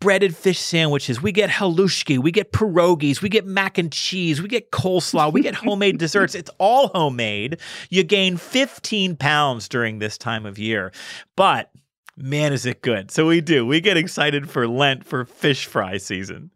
breaded 0.00 0.36
fish 0.36 0.58
sandwiches. 0.58 1.22
We 1.22 1.30
get 1.30 1.50
halushki. 1.50 2.18
We 2.18 2.32
get 2.32 2.52
pierogies. 2.52 3.22
We 3.22 3.28
get 3.28 3.46
mac 3.46 3.78
and 3.78 3.92
cheese. 3.92 4.42
We 4.42 4.48
get 4.48 4.72
coleslaw. 4.72 5.32
We 5.32 5.42
get 5.42 5.54
homemade 5.54 5.98
desserts. 5.98 6.34
It's 6.34 6.50
all 6.58 6.88
homemade. 6.88 7.60
You 7.90 8.02
gain 8.02 8.36
15 8.36 9.16
pounds 9.16 9.68
during 9.68 10.00
this 10.00 10.18
time 10.18 10.46
of 10.46 10.58
year. 10.58 10.92
But 11.36 11.70
man, 12.16 12.52
is 12.52 12.66
it 12.66 12.82
good. 12.82 13.12
So 13.12 13.28
we 13.28 13.40
do. 13.40 13.64
We 13.64 13.80
get 13.80 13.96
excited 13.96 14.50
for 14.50 14.66
Lent 14.66 15.04
for 15.04 15.24
fish 15.24 15.66
fry 15.66 15.98
season. 15.98 16.50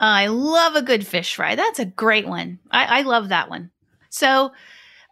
I 0.00 0.28
love 0.28 0.74
a 0.76 0.82
good 0.82 1.06
fish 1.06 1.34
fry. 1.36 1.54
That's 1.54 1.78
a 1.78 1.84
great 1.84 2.26
one. 2.26 2.58
I, 2.70 3.00
I 3.00 3.02
love 3.02 3.28
that 3.28 3.50
one. 3.50 3.70
So, 4.10 4.52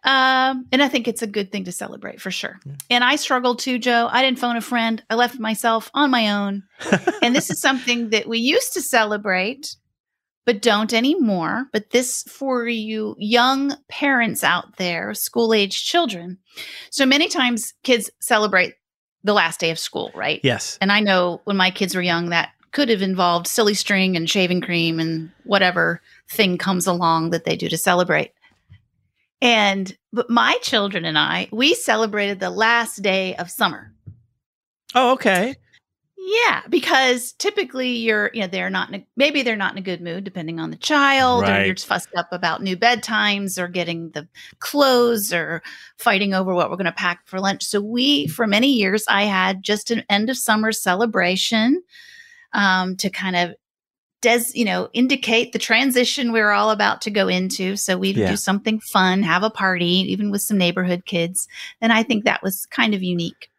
Um, 0.03 0.67
and 0.71 0.83
I 0.83 0.87
think 0.87 1.07
it's 1.07 1.23
a 1.23 1.27
good 1.27 1.51
thing 1.51 1.63
to 1.63 1.71
celebrate 1.71 2.21
for 2.21 2.29
sure. 2.29 2.59
Yeah. 2.63 2.73
And 2.91 3.03
I 3.03 3.15
struggled 3.15 3.57
too, 3.57 3.79
Joe. 3.79 4.07
I 4.11 4.21
didn't 4.21 4.37
phone 4.37 4.55
a 4.55 4.61
friend. 4.61 5.03
I 5.09 5.15
left 5.15 5.39
myself 5.39 5.89
on 5.95 6.11
my 6.11 6.29
own. 6.29 6.63
and 7.23 7.35
this 7.35 7.49
is 7.49 7.59
something 7.59 8.11
that 8.11 8.27
we 8.27 8.37
used 8.37 8.73
to 8.73 8.81
celebrate, 8.83 9.75
but 10.45 10.61
don't 10.61 10.93
anymore. 10.93 11.65
But 11.73 11.89
this 11.89 12.21
for 12.23 12.67
you 12.67 13.15
young 13.17 13.75
parents 13.89 14.43
out 14.43 14.77
there, 14.77 15.15
school 15.15 15.55
age 15.55 15.83
children. 15.83 16.37
So 16.91 17.07
many 17.07 17.27
times 17.27 17.73
kids 17.81 18.11
celebrate 18.19 18.75
the 19.23 19.33
last 19.33 19.59
day 19.59 19.71
of 19.71 19.79
school, 19.79 20.11
right? 20.13 20.39
Yes. 20.43 20.77
And 20.81 20.91
I 20.91 20.99
know 20.99 21.41
when 21.45 21.57
my 21.57 21.71
kids 21.71 21.95
were 21.95 22.01
young, 22.03 22.29
that 22.29 22.49
could 22.75 22.89
have 22.89 23.01
involved 23.01 23.47
silly 23.47 23.73
string 23.73 24.17
and 24.17 24.29
shaving 24.29 24.59
cream 24.59 24.99
and 24.99 25.31
whatever 25.45 26.01
thing 26.29 26.57
comes 26.57 26.85
along 26.85 27.29
that 27.29 27.45
they 27.45 27.55
do 27.55 27.69
to 27.69 27.77
celebrate. 27.77 28.33
And 29.41 29.95
but 30.11 30.29
my 30.29 30.57
children 30.61 31.05
and 31.05 31.17
I, 31.17 31.47
we 31.53 31.73
celebrated 31.73 32.41
the 32.41 32.49
last 32.49 33.01
day 33.01 33.33
of 33.37 33.49
summer. 33.49 33.93
Oh, 34.93 35.13
okay. 35.13 35.55
Yeah, 36.17 36.63
because 36.67 37.31
typically 37.33 37.91
you're, 37.91 38.29
you 38.33 38.41
know, 38.41 38.47
they're 38.47 38.69
not, 38.69 38.89
in 38.89 38.95
a, 38.95 39.07
maybe 39.15 39.41
they're 39.41 39.55
not 39.55 39.71
in 39.71 39.77
a 39.77 39.81
good 39.81 40.01
mood, 40.01 40.25
depending 40.25 40.59
on 40.59 40.69
the 40.69 40.75
child, 40.75 41.43
right. 41.43 41.61
or 41.61 41.65
you're 41.65 41.75
just 41.75 41.87
fussed 41.87 42.09
up 42.17 42.27
about 42.33 42.61
new 42.61 42.75
bedtimes 42.75 43.57
or 43.57 43.69
getting 43.69 44.09
the 44.09 44.27
clothes 44.59 45.31
or 45.31 45.63
fighting 45.97 46.33
over 46.33 46.53
what 46.53 46.69
we're 46.69 46.75
going 46.75 46.85
to 46.87 46.91
pack 46.91 47.25
for 47.25 47.39
lunch. 47.39 47.63
So 47.63 47.79
we, 47.79 48.27
for 48.27 48.47
many 48.47 48.73
years, 48.73 49.05
I 49.07 49.23
had 49.23 49.63
just 49.63 49.91
an 49.91 50.03
end 50.09 50.29
of 50.29 50.35
summer 50.35 50.73
celebration 50.73 51.81
um, 52.55 52.95
to 52.97 53.09
kind 53.11 53.35
of 53.35 53.53
des, 54.21 54.45
you 54.53 54.65
know, 54.65 54.89
indicate 54.93 55.53
the 55.53 55.59
transition 55.59 56.31
we 56.31 56.39
are 56.39 56.51
all 56.51 56.71
about 56.71 57.01
to 57.01 57.11
go 57.11 57.27
into. 57.27 57.75
So 57.75 57.97
we'd 57.97 58.17
yeah. 58.17 58.31
do 58.31 58.37
something 58.37 58.79
fun, 58.79 59.21
have 59.21 59.43
a 59.43 59.51
party, 59.51 60.05
even 60.11 60.31
with 60.31 60.41
some 60.41 60.57
neighborhood 60.57 61.05
kids. 61.05 61.47
And 61.81 61.93
I 61.93 62.01
think 62.01 62.23
that 62.23 62.41
was 62.41 62.65
kind 62.65 62.95
of 62.95 63.03
unique. 63.03 63.49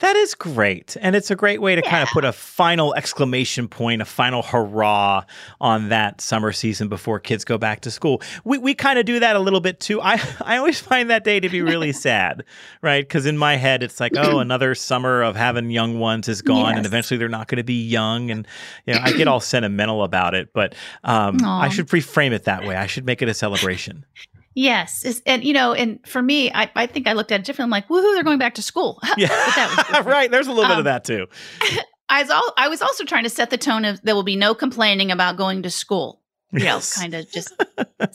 That 0.00 0.14
is 0.14 0.34
great. 0.34 0.96
And 1.00 1.16
it's 1.16 1.30
a 1.30 1.34
great 1.34 1.60
way 1.60 1.74
to 1.74 1.82
yeah. 1.84 1.90
kind 1.90 2.02
of 2.04 2.08
put 2.10 2.24
a 2.24 2.32
final 2.32 2.94
exclamation 2.94 3.66
point, 3.66 4.00
a 4.00 4.04
final 4.04 4.42
hurrah 4.42 5.24
on 5.60 5.88
that 5.88 6.20
summer 6.20 6.52
season 6.52 6.88
before 6.88 7.18
kids 7.18 7.44
go 7.44 7.58
back 7.58 7.80
to 7.80 7.90
school. 7.90 8.22
We, 8.44 8.58
we 8.58 8.74
kind 8.74 9.00
of 9.00 9.06
do 9.06 9.18
that 9.18 9.34
a 9.34 9.40
little 9.40 9.60
bit 9.60 9.80
too. 9.80 10.00
I, 10.00 10.22
I 10.40 10.56
always 10.56 10.78
find 10.78 11.10
that 11.10 11.24
day 11.24 11.40
to 11.40 11.48
be 11.48 11.62
really 11.62 11.92
sad, 12.08 12.44
right? 12.80 13.06
Because 13.06 13.26
in 13.26 13.36
my 13.36 13.56
head, 13.56 13.82
it's 13.82 13.98
like, 13.98 14.12
oh, 14.16 14.38
another 14.38 14.76
summer 14.76 15.22
of 15.22 15.34
having 15.34 15.70
young 15.70 15.98
ones 15.98 16.28
is 16.28 16.42
gone 16.42 16.70
yes. 16.70 16.76
and 16.76 16.86
eventually 16.86 17.18
they're 17.18 17.28
not 17.28 17.48
going 17.48 17.56
to 17.56 17.64
be 17.64 17.84
young. 17.84 18.30
And, 18.30 18.46
you 18.86 18.94
know, 18.94 19.00
I 19.02 19.12
get 19.12 19.26
all 19.28 19.40
sentimental 19.40 20.04
about 20.04 20.34
it, 20.34 20.52
but 20.52 20.76
um, 21.02 21.38
I 21.44 21.70
should 21.70 21.88
reframe 21.88 22.30
it 22.30 22.44
that 22.44 22.64
way. 22.64 22.76
I 22.76 22.86
should 22.86 23.04
make 23.04 23.20
it 23.20 23.28
a 23.28 23.34
celebration. 23.34 24.04
Yes, 24.58 25.22
and 25.24 25.44
you 25.44 25.52
know, 25.52 25.72
and 25.72 26.04
for 26.04 26.20
me, 26.20 26.50
I, 26.52 26.68
I 26.74 26.86
think 26.86 27.06
I 27.06 27.12
looked 27.12 27.30
at 27.30 27.38
it 27.38 27.46
differently. 27.46 27.66
I'm 27.66 27.70
like, 27.70 27.86
woohoo, 27.86 28.12
they're 28.16 28.24
going 28.24 28.40
back 28.40 28.56
to 28.56 28.62
school. 28.62 29.00
Yeah, 29.16 30.02
right. 30.04 30.28
There's 30.28 30.48
a 30.48 30.52
little 30.52 30.64
um, 30.64 30.70
bit 30.70 30.78
of 30.78 30.78
um, 30.78 30.84
that 30.84 31.04
too. 31.04 31.28
I 32.08 32.22
was 32.22 32.30
all, 32.30 32.52
I 32.56 32.66
was 32.66 32.82
also 32.82 33.04
trying 33.04 33.22
to 33.22 33.30
set 33.30 33.50
the 33.50 33.56
tone 33.56 33.84
of 33.84 34.02
there 34.02 34.16
will 34.16 34.24
be 34.24 34.34
no 34.34 34.56
complaining 34.56 35.12
about 35.12 35.36
going 35.36 35.62
to 35.62 35.70
school. 35.70 36.22
You 36.50 36.64
yes. 36.64 36.96
know, 36.96 37.02
kind 37.02 37.14
of 37.14 37.30
just 37.30 37.54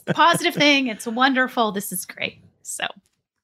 positive 0.08 0.53
thing. 0.53 0.88
It's 0.88 1.08
wonderful. 1.08 1.71
This 1.71 1.93
is 1.93 2.06
great. 2.06 2.39
So 2.62 2.88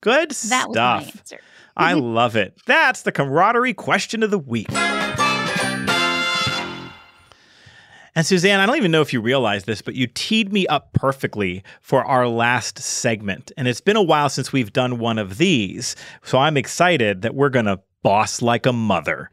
good 0.02 0.32
that 0.32 0.36
stuff. 0.36 0.68
Was 0.68 0.76
my 0.76 1.20
answer. 1.20 1.40
I 1.78 1.94
love 1.94 2.36
it. 2.36 2.60
That's 2.66 3.04
the 3.04 3.14
camaraderie 3.14 3.76
question 3.76 4.24
of 4.24 4.32
the 4.32 4.40
week. 4.40 4.68
And 8.16 8.26
Suzanne, 8.26 8.60
I 8.60 8.66
don't 8.66 8.78
even 8.78 8.92
know 8.92 9.02
if 9.02 9.14
you 9.14 9.22
realize 9.22 9.66
this, 9.66 9.82
but 9.82 9.96
you 9.96 10.08
teed 10.08 10.52
me 10.52 10.68
up 10.68 10.94
perfectly 10.94 11.64
for 11.82 12.04
our 12.04 12.28
last 12.28 12.80
segment. 12.80 13.52
And 13.58 13.68
it's 13.68 13.82
been 13.82 13.96
a 13.96 14.02
while 14.02 14.30
since 14.30 14.52
we've 14.52 14.74
done 14.74 15.00
one 15.00 15.18
of 15.18 15.38
these. 15.38 15.96
So 16.24 16.38
I'm 16.38 16.58
excited 16.58 17.22
that 17.22 17.36
we're 17.36 17.50
going 17.50 17.66
to 17.66 17.80
boss 18.02 18.42
like 18.42 18.66
a 18.66 18.74
mother. 18.74 19.30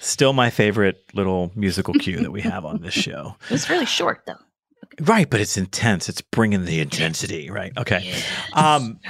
Still 0.00 0.32
my 0.32 0.50
favorite 0.50 1.02
little 1.14 1.50
musical 1.54 1.94
cue 1.94 2.18
that 2.18 2.30
we 2.30 2.40
have 2.42 2.64
on 2.64 2.80
this 2.80 2.94
show. 2.94 3.36
It's 3.50 3.68
really 3.68 3.86
short, 3.86 4.22
though. 4.26 4.36
Right, 5.00 5.28
but 5.28 5.40
it's 5.40 5.56
intense. 5.56 6.08
It's 6.08 6.22
bringing 6.22 6.64
the 6.64 6.80
intensity, 6.80 7.50
right? 7.50 7.72
Okay. 7.76 8.14
Um, 8.54 9.00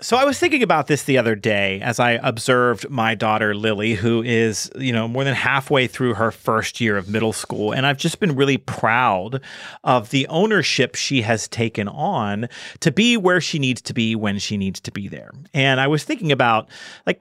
so 0.00 0.16
I 0.16 0.24
was 0.24 0.40
thinking 0.40 0.62
about 0.62 0.88
this 0.88 1.04
the 1.04 1.18
other 1.18 1.36
day 1.36 1.80
as 1.80 2.00
I 2.00 2.12
observed 2.12 2.90
my 2.90 3.14
daughter 3.14 3.54
Lily, 3.54 3.94
who 3.94 4.22
is, 4.24 4.70
you 4.76 4.92
know, 4.92 5.06
more 5.06 5.22
than 5.22 5.34
halfway 5.34 5.86
through 5.86 6.14
her 6.14 6.32
first 6.32 6.80
year 6.80 6.96
of 6.96 7.08
middle 7.08 7.32
school. 7.32 7.72
And 7.72 7.86
I've 7.86 7.96
just 7.96 8.18
been 8.18 8.34
really 8.34 8.56
proud 8.56 9.40
of 9.84 10.10
the 10.10 10.26
ownership 10.26 10.96
she 10.96 11.22
has 11.22 11.46
taken 11.46 11.86
on 11.86 12.48
to 12.80 12.90
be 12.90 13.16
where 13.16 13.40
she 13.40 13.60
needs 13.60 13.80
to 13.82 13.94
be 13.94 14.16
when 14.16 14.40
she 14.40 14.56
needs 14.56 14.80
to 14.80 14.90
be 14.90 15.06
there. 15.06 15.30
And 15.54 15.80
I 15.80 15.86
was 15.86 16.02
thinking 16.02 16.32
about 16.32 16.68
like 17.06 17.20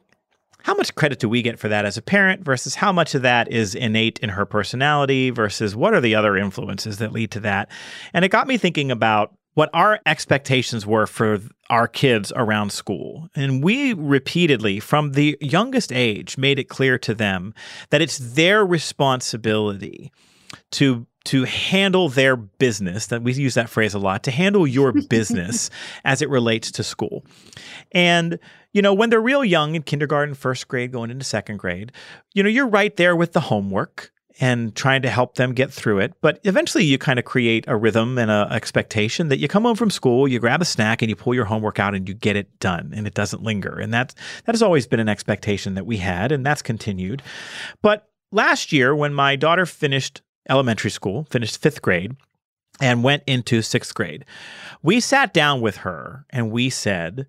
how 0.63 0.73
much 0.73 0.95
credit 0.95 1.19
do 1.19 1.29
we 1.29 1.43
get 1.43 1.59
for 1.59 1.67
that 1.67 1.85
as 1.85 1.97
a 1.97 2.01
parent 2.01 2.43
versus 2.43 2.73
how 2.73 2.91
much 2.91 3.13
of 3.13 3.21
that 3.21 3.51
is 3.51 3.75
innate 3.75 4.17
in 4.19 4.29
her 4.29 4.45
personality 4.45 5.29
versus 5.29 5.75
what 5.75 5.93
are 5.93 6.01
the 6.01 6.15
other 6.15 6.35
influences 6.37 6.97
that 6.97 7.11
lead 7.11 7.29
to 7.31 7.39
that? 7.41 7.69
And 8.13 8.25
it 8.25 8.29
got 8.29 8.47
me 8.47 8.57
thinking 8.57 8.89
about 8.89 9.33
what 9.53 9.69
our 9.73 9.99
expectations 10.05 10.85
were 10.85 11.05
for 11.05 11.39
our 11.69 11.87
kids 11.87 12.31
around 12.35 12.71
school. 12.71 13.29
And 13.35 13.63
we 13.63 13.93
repeatedly, 13.93 14.79
from 14.79 15.11
the 15.11 15.37
youngest 15.41 15.91
age, 15.91 16.37
made 16.37 16.59
it 16.59 16.69
clear 16.69 16.97
to 16.99 17.13
them 17.13 17.53
that 17.89 18.01
it's 18.01 18.17
their 18.17 18.65
responsibility 18.65 20.11
to 20.71 21.05
to 21.25 21.45
handle 21.45 22.09
their 22.09 22.35
business 22.35 23.07
that 23.07 23.23
we 23.23 23.33
use 23.33 23.53
that 23.53 23.69
phrase 23.69 23.93
a 23.93 23.99
lot 23.99 24.23
to 24.23 24.31
handle 24.31 24.67
your 24.67 24.91
business 25.09 25.69
as 26.03 26.21
it 26.21 26.29
relates 26.29 26.69
to 26.69 26.83
school 26.83 27.23
and 27.93 28.37
you 28.73 28.81
know 28.81 28.93
when 28.93 29.09
they're 29.09 29.21
real 29.21 29.43
young 29.43 29.73
in 29.73 29.81
kindergarten 29.81 30.35
first 30.35 30.67
grade 30.67 30.91
going 30.91 31.09
into 31.09 31.23
second 31.23 31.57
grade 31.57 31.91
you 32.33 32.43
know 32.43 32.49
you're 32.49 32.67
right 32.67 32.97
there 32.97 33.15
with 33.15 33.31
the 33.31 33.39
homework 33.39 34.11
and 34.39 34.75
trying 34.75 35.01
to 35.03 35.09
help 35.09 35.35
them 35.35 35.53
get 35.53 35.71
through 35.71 35.99
it. 35.99 36.13
But 36.21 36.39
eventually, 36.43 36.83
you 36.83 36.97
kind 36.97 37.19
of 37.19 37.25
create 37.25 37.65
a 37.67 37.75
rhythm 37.75 38.17
and 38.17 38.31
an 38.31 38.51
expectation 38.51 39.29
that 39.29 39.37
you 39.39 39.47
come 39.47 39.63
home 39.63 39.75
from 39.75 39.89
school, 39.89 40.27
you 40.27 40.39
grab 40.39 40.61
a 40.61 40.65
snack, 40.65 41.01
and 41.01 41.09
you 41.09 41.15
pull 41.15 41.33
your 41.33 41.45
homework 41.45 41.79
out, 41.79 41.93
and 41.93 42.07
you 42.07 42.15
get 42.15 42.35
it 42.35 42.59
done, 42.59 42.93
and 42.95 43.05
it 43.05 43.13
doesn't 43.13 43.43
linger. 43.43 43.79
And 43.79 43.93
that 43.93 44.15
that 44.45 44.53
has 44.53 44.63
always 44.63 44.87
been 44.87 44.99
an 44.99 45.09
expectation 45.09 45.75
that 45.75 45.85
we 45.85 45.97
had, 45.97 46.31
and 46.31 46.45
that's 46.45 46.61
continued. 46.61 47.21
But 47.81 48.09
last 48.31 48.71
year, 48.71 48.95
when 48.95 49.13
my 49.13 49.35
daughter 49.35 49.65
finished 49.65 50.21
elementary 50.49 50.91
school, 50.91 51.25
finished 51.29 51.61
fifth 51.61 51.81
grade, 51.81 52.15
and 52.81 53.03
went 53.03 53.23
into 53.27 53.61
sixth 53.61 53.93
grade, 53.93 54.25
we 54.81 54.99
sat 54.99 55.33
down 55.33 55.61
with 55.61 55.77
her 55.77 56.25
and 56.31 56.51
we 56.51 56.69
said 56.69 57.27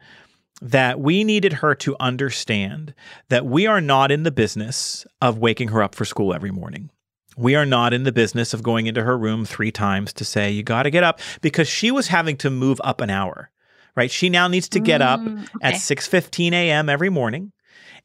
that 0.63 1.01
we 1.01 1.25
needed 1.25 1.53
her 1.55 1.75
to 1.75 1.97
understand 2.01 2.95
that 3.29 3.45
we 3.45 3.67
are 3.67 3.81
not 3.81 4.11
in 4.11 4.23
the 4.23 4.31
business 4.31 5.07
of 5.21 5.39
waking 5.39 5.69
her 5.69 5.83
up 5.83 5.95
for 5.95 6.05
school 6.05 6.33
every 6.33 6.51
morning. 6.51 6.91
We 7.37 7.55
are 7.55 7.67
not 7.67 7.93
in 7.93 8.05
the 8.05 8.13
business 8.13 8.55
of 8.55 8.63
going 8.63 8.87
into 8.87 9.03
her 9.03 9.19
room 9.19 9.45
three 9.45 9.73
times 9.73 10.13
to 10.15 10.25
say, 10.25 10.51
you 10.51 10.63
got 10.63 10.85
to 10.85 10.91
get 10.91 11.05
up 11.05 11.21
because 11.41 11.69
she 11.69 11.91
was 11.91 12.09
having 12.09 12.37
to 12.39 12.51
move 12.51 12.81
up 12.85 13.01
an 13.01 13.11
hour, 13.11 13.51
right? 13.97 14.11
She 14.11 14.29
now 14.29 14.49
needs 14.49 14.69
to 14.71 14.81
get 14.81 15.03
up 15.03 15.21
mm, 15.21 15.43
okay. 15.43 15.51
at 15.63 15.75
6.15 15.75 16.53
a.m. 16.53 16.89
every 16.89 17.11
morning 17.11 17.53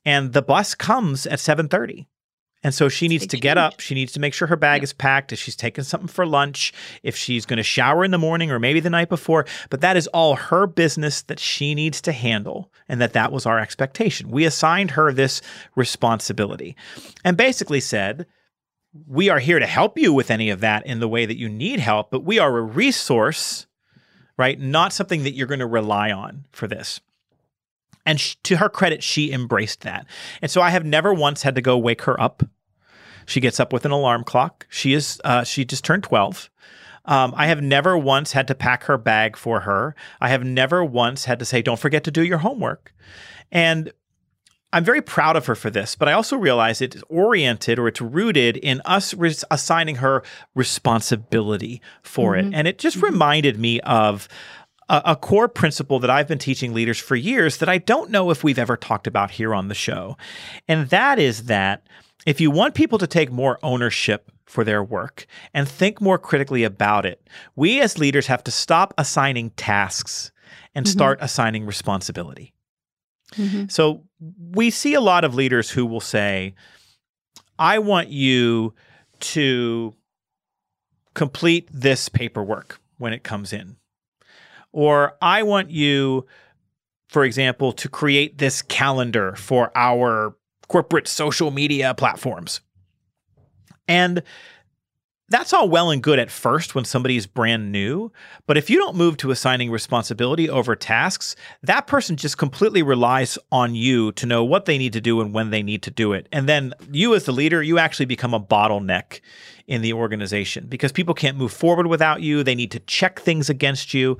and 0.06 0.34
the 0.34 0.42
bus 0.42 0.76
comes 0.76 1.26
at 1.26 1.40
7.30. 1.40 2.06
And 2.62 2.74
so 2.74 2.90
she 2.90 3.08
needs 3.08 3.26
to 3.28 3.38
get 3.38 3.58
up. 3.58 3.80
She 3.80 3.96
needs 3.96 4.12
to 4.14 4.20
make 4.20 4.34
sure 4.34 4.48
her 4.50 4.58
bag 4.58 4.84
is 4.84 4.92
packed. 4.92 5.32
If 5.32 5.40
she's 5.40 5.56
taking 5.56 5.86
something 5.86 6.10
for 6.10 6.26
lunch, 6.26 6.74
if 7.04 7.16
she's 7.16 7.46
going 7.46 7.58
to 7.58 7.64
shower 7.64 8.04
in 8.04 8.12
the 8.12 8.18
morning 8.18 8.52
or 8.52 8.60
maybe 8.60 8.82
the 8.82 8.90
night 8.90 9.08
before, 9.08 9.46
but 9.70 9.80
that 9.80 9.96
is 9.96 10.08
all 10.08 10.36
her 10.36 10.68
business 10.68 11.22
that 11.24 11.40
she 11.40 11.74
needs 11.74 12.02
to 12.02 12.12
handle, 12.12 12.70
and 12.90 13.00
that 13.00 13.14
that 13.14 13.32
was 13.32 13.46
our 13.46 13.60
expectation. 13.60 14.30
We 14.30 14.44
assigned 14.44 14.92
her 14.92 15.14
this 15.14 15.42
responsibility, 15.78 16.76
and 17.24 17.38
basically 17.38 17.80
said, 17.80 18.26
"We 19.08 19.30
are 19.30 19.40
here 19.40 19.60
to 19.60 19.66
help 19.66 19.98
you 19.98 20.14
with 20.14 20.32
any 20.32 20.50
of 20.50 20.62
that 20.62 20.86
in 20.86 21.00
the 21.00 21.08
way 21.08 21.26
that 21.26 21.38
you 21.38 21.50
need 21.50 21.80
help, 21.80 22.12
but 22.12 22.24
we 22.24 22.40
are 22.40 22.58
a 22.58 22.62
resource, 22.62 23.68
right? 24.38 24.60
Not 24.60 24.94
something 24.94 25.24
that 25.24 25.34
you're 25.34 25.48
going 25.48 25.60
to 25.60 25.68
rely 25.68 26.12
on 26.12 26.46
for 26.52 26.68
this." 26.68 27.02
And 28.06 28.20
to 28.44 28.58
her 28.58 28.70
credit, 28.70 29.04
she 29.04 29.32
embraced 29.32 29.82
that. 29.82 30.06
And 30.42 30.50
so 30.50 30.62
I 30.62 30.72
have 30.72 30.86
never 30.86 31.14
once 31.14 31.44
had 31.44 31.56
to 31.56 31.62
go 31.62 31.78
wake 31.78 32.04
her 32.04 32.20
up. 32.20 32.44
She 33.26 33.40
gets 33.40 33.60
up 33.60 33.72
with 33.72 33.86
an 33.86 33.92
alarm 33.92 34.24
clock. 34.24 34.66
She 34.70 34.94
is 34.94 35.22
uh, 35.24 35.44
she 35.44 35.64
just 35.64 35.86
turned 35.86 36.04
12. 36.04 36.50
Um, 37.06 37.34
I 37.36 37.48
have 37.48 37.62
never 37.62 37.98
once 37.98 38.32
had 38.32 38.48
to 38.48 38.56
pack 38.56 38.84
her 38.84 38.98
bag 38.98 39.38
for 39.38 39.62
her. 39.62 39.96
I 40.20 40.30
have 40.30 40.44
never 40.44 40.84
once 40.84 41.26
had 41.26 41.40
to 41.40 41.46
say, 41.46 41.62
don't 41.62 41.80
forget 41.80 42.04
to 42.06 42.12
do 42.12 42.24
your 42.24 42.40
homework. 42.40 42.94
And 43.52 43.92
I'm 44.72 44.84
very 44.84 45.02
proud 45.02 45.36
of 45.36 45.48
her 45.48 45.56
for 45.56 45.70
this, 45.72 45.96
but 45.96 46.08
I 46.08 46.14
also 46.14 46.38
realize 46.38 46.80
it's 46.80 47.02
oriented 47.10 47.80
or 47.80 47.88
it's 47.88 48.02
rooted 48.02 48.56
in 48.58 48.82
us 48.86 49.14
res- 49.16 49.44
assigning 49.50 49.96
her 49.96 50.22
responsibility 50.56 51.82
for 52.04 52.34
mm-hmm. 52.34 52.54
it. 52.54 52.56
And 52.56 52.68
it 52.68 52.78
just 52.78 52.98
mm-hmm. 52.98 53.06
reminded 53.08 53.58
me 53.60 53.80
of 53.82 54.28
a, 54.88 55.02
a 55.06 55.16
core 55.16 55.48
principle 55.48 56.00
that 56.00 56.10
I've 56.12 56.28
been 56.28 56.38
teaching 56.38 56.74
leaders 56.74 57.00
for 57.00 57.16
years 57.16 57.58
that 57.58 57.70
I 57.70 57.80
don't 57.80 58.12
know 58.12 58.30
if 58.30 58.44
we've 58.44 58.60
ever 58.60 58.78
talked 58.78 59.08
about 59.08 59.32
here 59.32 59.56
on 59.56 59.70
the 59.70 59.76
show. 59.76 60.18
And 60.68 60.90
that 60.90 61.18
is 61.18 61.46
that 61.46 61.84
If 62.26 62.42
you 62.42 62.52
want 62.52 62.76
people 62.76 62.98
to 63.00 63.08
take 63.08 63.32
more 63.32 63.60
ownership 63.64 64.32
for 64.46 64.64
their 64.64 64.84
work 64.84 65.26
and 65.54 65.68
think 65.68 66.02
more 66.02 66.18
critically 66.18 66.64
about 66.64 67.06
it, 67.06 67.28
we 67.56 67.82
as 67.82 67.98
leaders 67.98 68.28
have 68.28 68.44
to 68.44 68.52
stop 68.52 68.94
assigning 68.98 69.52
tasks 69.52 70.32
and 70.76 70.86
Mhm. 70.86 70.90
start 70.90 71.20
assigning 71.22 71.66
responsibility. 71.66 72.54
Mhm. 73.34 73.72
So 73.72 74.04
we 74.52 74.70
see 74.70 74.94
a 74.94 75.02
lot 75.02 75.24
of 75.24 75.36
leaders 75.36 75.70
who 75.70 75.86
will 75.86 76.00
say, 76.02 76.56
I 77.58 77.80
want 77.80 78.10
you 78.10 78.74
to 79.20 79.96
complete 81.14 81.68
this 81.72 82.10
paperwork 82.10 82.80
when 82.98 83.14
it 83.14 83.24
comes 83.24 83.52
in. 83.54 83.76
Or 84.72 85.16
I 85.22 85.44
want 85.44 85.72
you, 85.72 86.26
for 87.08 87.24
example, 87.24 87.72
to 87.74 87.90
create 87.90 88.38
this 88.38 88.62
calendar 88.62 89.36
for 89.36 89.72
our 89.76 90.36
corporate 90.68 91.08
social 91.08 91.52
media 91.52 91.94
platforms. 91.94 92.62
And 93.88 94.22
that's 95.30 95.54
all 95.54 95.70
well 95.70 95.92
and 95.92 96.02
good 96.02 96.20
at 96.20 96.32
first 96.32 96.76
when 96.76 96.86
somebody's 96.86 97.28
brand 97.28 97.72
new. 97.72 98.12
But 98.48 98.58
if 98.58 98.70
you 98.70 98.78
don't 98.78 98.96
move 98.96 99.18
to 99.18 99.32
assigning 99.32 99.72
responsibility 99.72 100.50
over 100.50 100.76
tasks, 100.76 101.36
that 101.64 101.88
person 101.88 102.16
just 102.16 102.38
completely 102.38 102.82
relies 102.82 103.38
on 103.52 103.76
you 103.76 104.12
to 104.14 104.26
know 104.26 104.44
what 104.44 104.66
they 104.66 104.78
need 104.78 104.94
to 104.94 105.02
do 105.02 105.22
and 105.22 105.34
when 105.34 105.52
they 105.52 105.64
need 105.64 105.84
to 105.84 105.92
do 105.92 106.14
it. 106.14 106.28
And 106.32 106.50
then 106.50 106.74
you, 106.92 107.14
as 107.16 107.26
the 107.26 107.32
leader, 107.32 107.62
you 107.62 107.78
actually 107.78 108.08
become 108.08 108.34
a 108.34 108.40
bottleneck 108.40 109.22
in 109.68 109.84
the 109.84 109.94
organization 109.94 110.66
because 110.68 110.92
people 110.92 111.14
can't 111.14 111.38
move 111.38 111.54
forward 111.54 111.88
without 111.88 112.22
you. 112.22 112.44
They 112.44 112.56
need 112.56 112.72
to 112.72 112.80
check 112.80 113.20
things 113.20 113.50
against 113.50 113.94
you. 113.94 114.18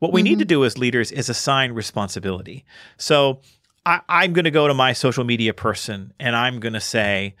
What 0.00 0.12
we 0.12 0.22
need 0.22 0.40
to 0.40 0.44
mm-hmm. 0.44 0.48
do 0.48 0.64
as 0.64 0.76
leaders 0.76 1.12
is 1.12 1.28
assign 1.28 1.72
responsibility. 1.72 2.64
So 2.96 3.40
I, 3.86 4.00
I'm 4.08 4.32
going 4.32 4.44
to 4.44 4.50
go 4.50 4.66
to 4.66 4.74
my 4.74 4.92
social 4.92 5.22
media 5.22 5.54
person 5.54 6.12
and 6.18 6.34
I'm 6.34 6.58
going 6.58 6.72
to 6.72 6.80
say, 6.80 7.36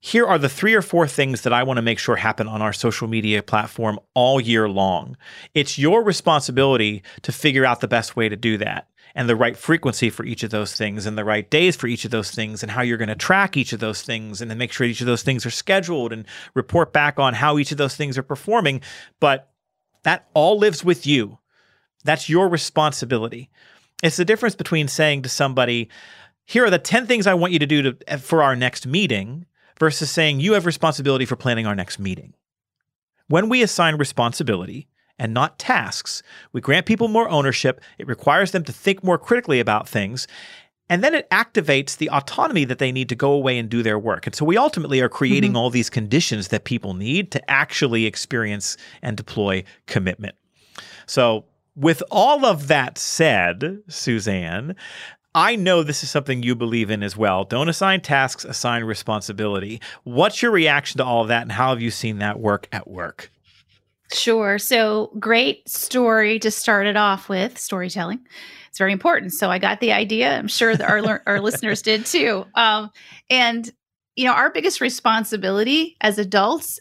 here 0.00 0.26
are 0.26 0.38
the 0.38 0.48
three 0.48 0.74
or 0.74 0.80
four 0.80 1.06
things 1.06 1.42
that 1.42 1.52
I 1.52 1.62
want 1.62 1.76
to 1.76 1.82
make 1.82 1.98
sure 1.98 2.16
happen 2.16 2.48
on 2.48 2.62
our 2.62 2.72
social 2.72 3.06
media 3.06 3.42
platform 3.42 4.00
all 4.14 4.40
year 4.40 4.68
long. 4.68 5.16
It's 5.54 5.78
your 5.78 6.02
responsibility 6.02 7.02
to 7.22 7.32
figure 7.32 7.66
out 7.66 7.80
the 7.80 7.88
best 7.88 8.16
way 8.16 8.28
to 8.28 8.36
do 8.36 8.56
that 8.58 8.88
and 9.14 9.28
the 9.28 9.36
right 9.36 9.56
frequency 9.56 10.08
for 10.08 10.24
each 10.24 10.42
of 10.42 10.50
those 10.50 10.74
things 10.74 11.04
and 11.04 11.18
the 11.18 11.24
right 11.24 11.50
days 11.50 11.76
for 11.76 11.86
each 11.86 12.06
of 12.06 12.10
those 12.10 12.30
things 12.30 12.62
and 12.62 12.72
how 12.72 12.80
you're 12.80 12.96
going 12.96 13.08
to 13.08 13.14
track 13.14 13.58
each 13.58 13.74
of 13.74 13.80
those 13.80 14.00
things 14.00 14.40
and 14.40 14.50
then 14.50 14.56
make 14.56 14.72
sure 14.72 14.86
each 14.86 15.02
of 15.02 15.06
those 15.06 15.22
things 15.22 15.44
are 15.44 15.50
scheduled 15.50 16.12
and 16.12 16.26
report 16.54 16.94
back 16.94 17.18
on 17.18 17.34
how 17.34 17.58
each 17.58 17.72
of 17.72 17.78
those 17.78 17.96
things 17.96 18.16
are 18.16 18.22
performing. 18.22 18.80
But 19.18 19.50
that 20.04 20.28
all 20.32 20.58
lives 20.58 20.82
with 20.82 21.06
you. 21.06 21.38
That's 22.04 22.30
your 22.30 22.48
responsibility. 22.48 23.50
It's 24.02 24.16
the 24.16 24.24
difference 24.24 24.54
between 24.54 24.88
saying 24.88 25.22
to 25.22 25.28
somebody, 25.28 25.90
here 26.46 26.64
are 26.64 26.70
the 26.70 26.78
10 26.78 27.06
things 27.06 27.26
I 27.26 27.34
want 27.34 27.52
you 27.52 27.58
to 27.58 27.66
do 27.66 27.92
to, 27.92 28.18
for 28.18 28.42
our 28.42 28.56
next 28.56 28.86
meeting 28.86 29.44
versus 29.80 30.10
saying 30.10 30.38
you 30.38 30.52
have 30.52 30.66
responsibility 30.66 31.24
for 31.24 31.34
planning 31.34 31.66
our 31.66 31.74
next 31.74 31.98
meeting. 31.98 32.34
When 33.26 33.48
we 33.48 33.62
assign 33.62 33.96
responsibility 33.96 34.86
and 35.18 35.34
not 35.34 35.58
tasks, 35.58 36.22
we 36.52 36.60
grant 36.60 36.86
people 36.86 37.08
more 37.08 37.28
ownership. 37.28 37.80
It 37.98 38.06
requires 38.06 38.52
them 38.52 38.62
to 38.64 38.72
think 38.72 39.02
more 39.02 39.18
critically 39.18 39.58
about 39.58 39.88
things. 39.88 40.28
And 40.90 41.04
then 41.04 41.14
it 41.14 41.30
activates 41.30 41.96
the 41.96 42.10
autonomy 42.10 42.64
that 42.64 42.80
they 42.80 42.90
need 42.90 43.08
to 43.10 43.14
go 43.14 43.32
away 43.32 43.56
and 43.56 43.68
do 43.68 43.82
their 43.82 43.98
work. 43.98 44.26
And 44.26 44.34
so 44.34 44.44
we 44.44 44.58
ultimately 44.58 45.00
are 45.00 45.08
creating 45.08 45.50
mm-hmm. 45.52 45.58
all 45.58 45.70
these 45.70 45.88
conditions 45.88 46.48
that 46.48 46.64
people 46.64 46.94
need 46.94 47.30
to 47.30 47.50
actually 47.50 48.06
experience 48.06 48.76
and 49.00 49.16
deploy 49.16 49.62
commitment. 49.86 50.34
So, 51.06 51.44
with 51.76 52.02
all 52.10 52.44
of 52.44 52.66
that 52.66 52.98
said, 52.98 53.80
Suzanne, 53.88 54.74
I 55.34 55.54
know 55.56 55.82
this 55.82 56.02
is 56.02 56.10
something 56.10 56.42
you 56.42 56.54
believe 56.56 56.90
in 56.90 57.02
as 57.02 57.16
well. 57.16 57.44
Don't 57.44 57.68
assign 57.68 58.00
tasks, 58.00 58.44
assign 58.44 58.82
responsibility. 58.84 59.80
What's 60.02 60.42
your 60.42 60.50
reaction 60.50 60.98
to 60.98 61.04
all 61.04 61.22
of 61.22 61.28
that, 61.28 61.42
and 61.42 61.52
how 61.52 61.70
have 61.70 61.80
you 61.80 61.90
seen 61.90 62.18
that 62.18 62.40
work 62.40 62.68
at 62.72 62.88
work? 62.88 63.30
Sure. 64.12 64.58
So, 64.58 65.12
great 65.20 65.68
story 65.68 66.40
to 66.40 66.50
start 66.50 66.86
it 66.88 66.96
off 66.96 67.28
with 67.28 67.58
storytelling. 67.58 68.18
It's 68.68 68.78
very 68.78 68.92
important. 68.92 69.32
So, 69.32 69.50
I 69.50 69.58
got 69.60 69.78
the 69.78 69.92
idea. 69.92 70.36
I'm 70.36 70.48
sure 70.48 70.74
that 70.76 70.88
our, 70.90 71.22
our 71.26 71.40
listeners 71.42 71.80
did 71.80 72.06
too. 72.06 72.44
Um, 72.56 72.90
and, 73.28 73.70
you 74.16 74.24
know, 74.24 74.32
our 74.32 74.50
biggest 74.50 74.80
responsibility 74.80 75.96
as 76.00 76.18
adults, 76.18 76.80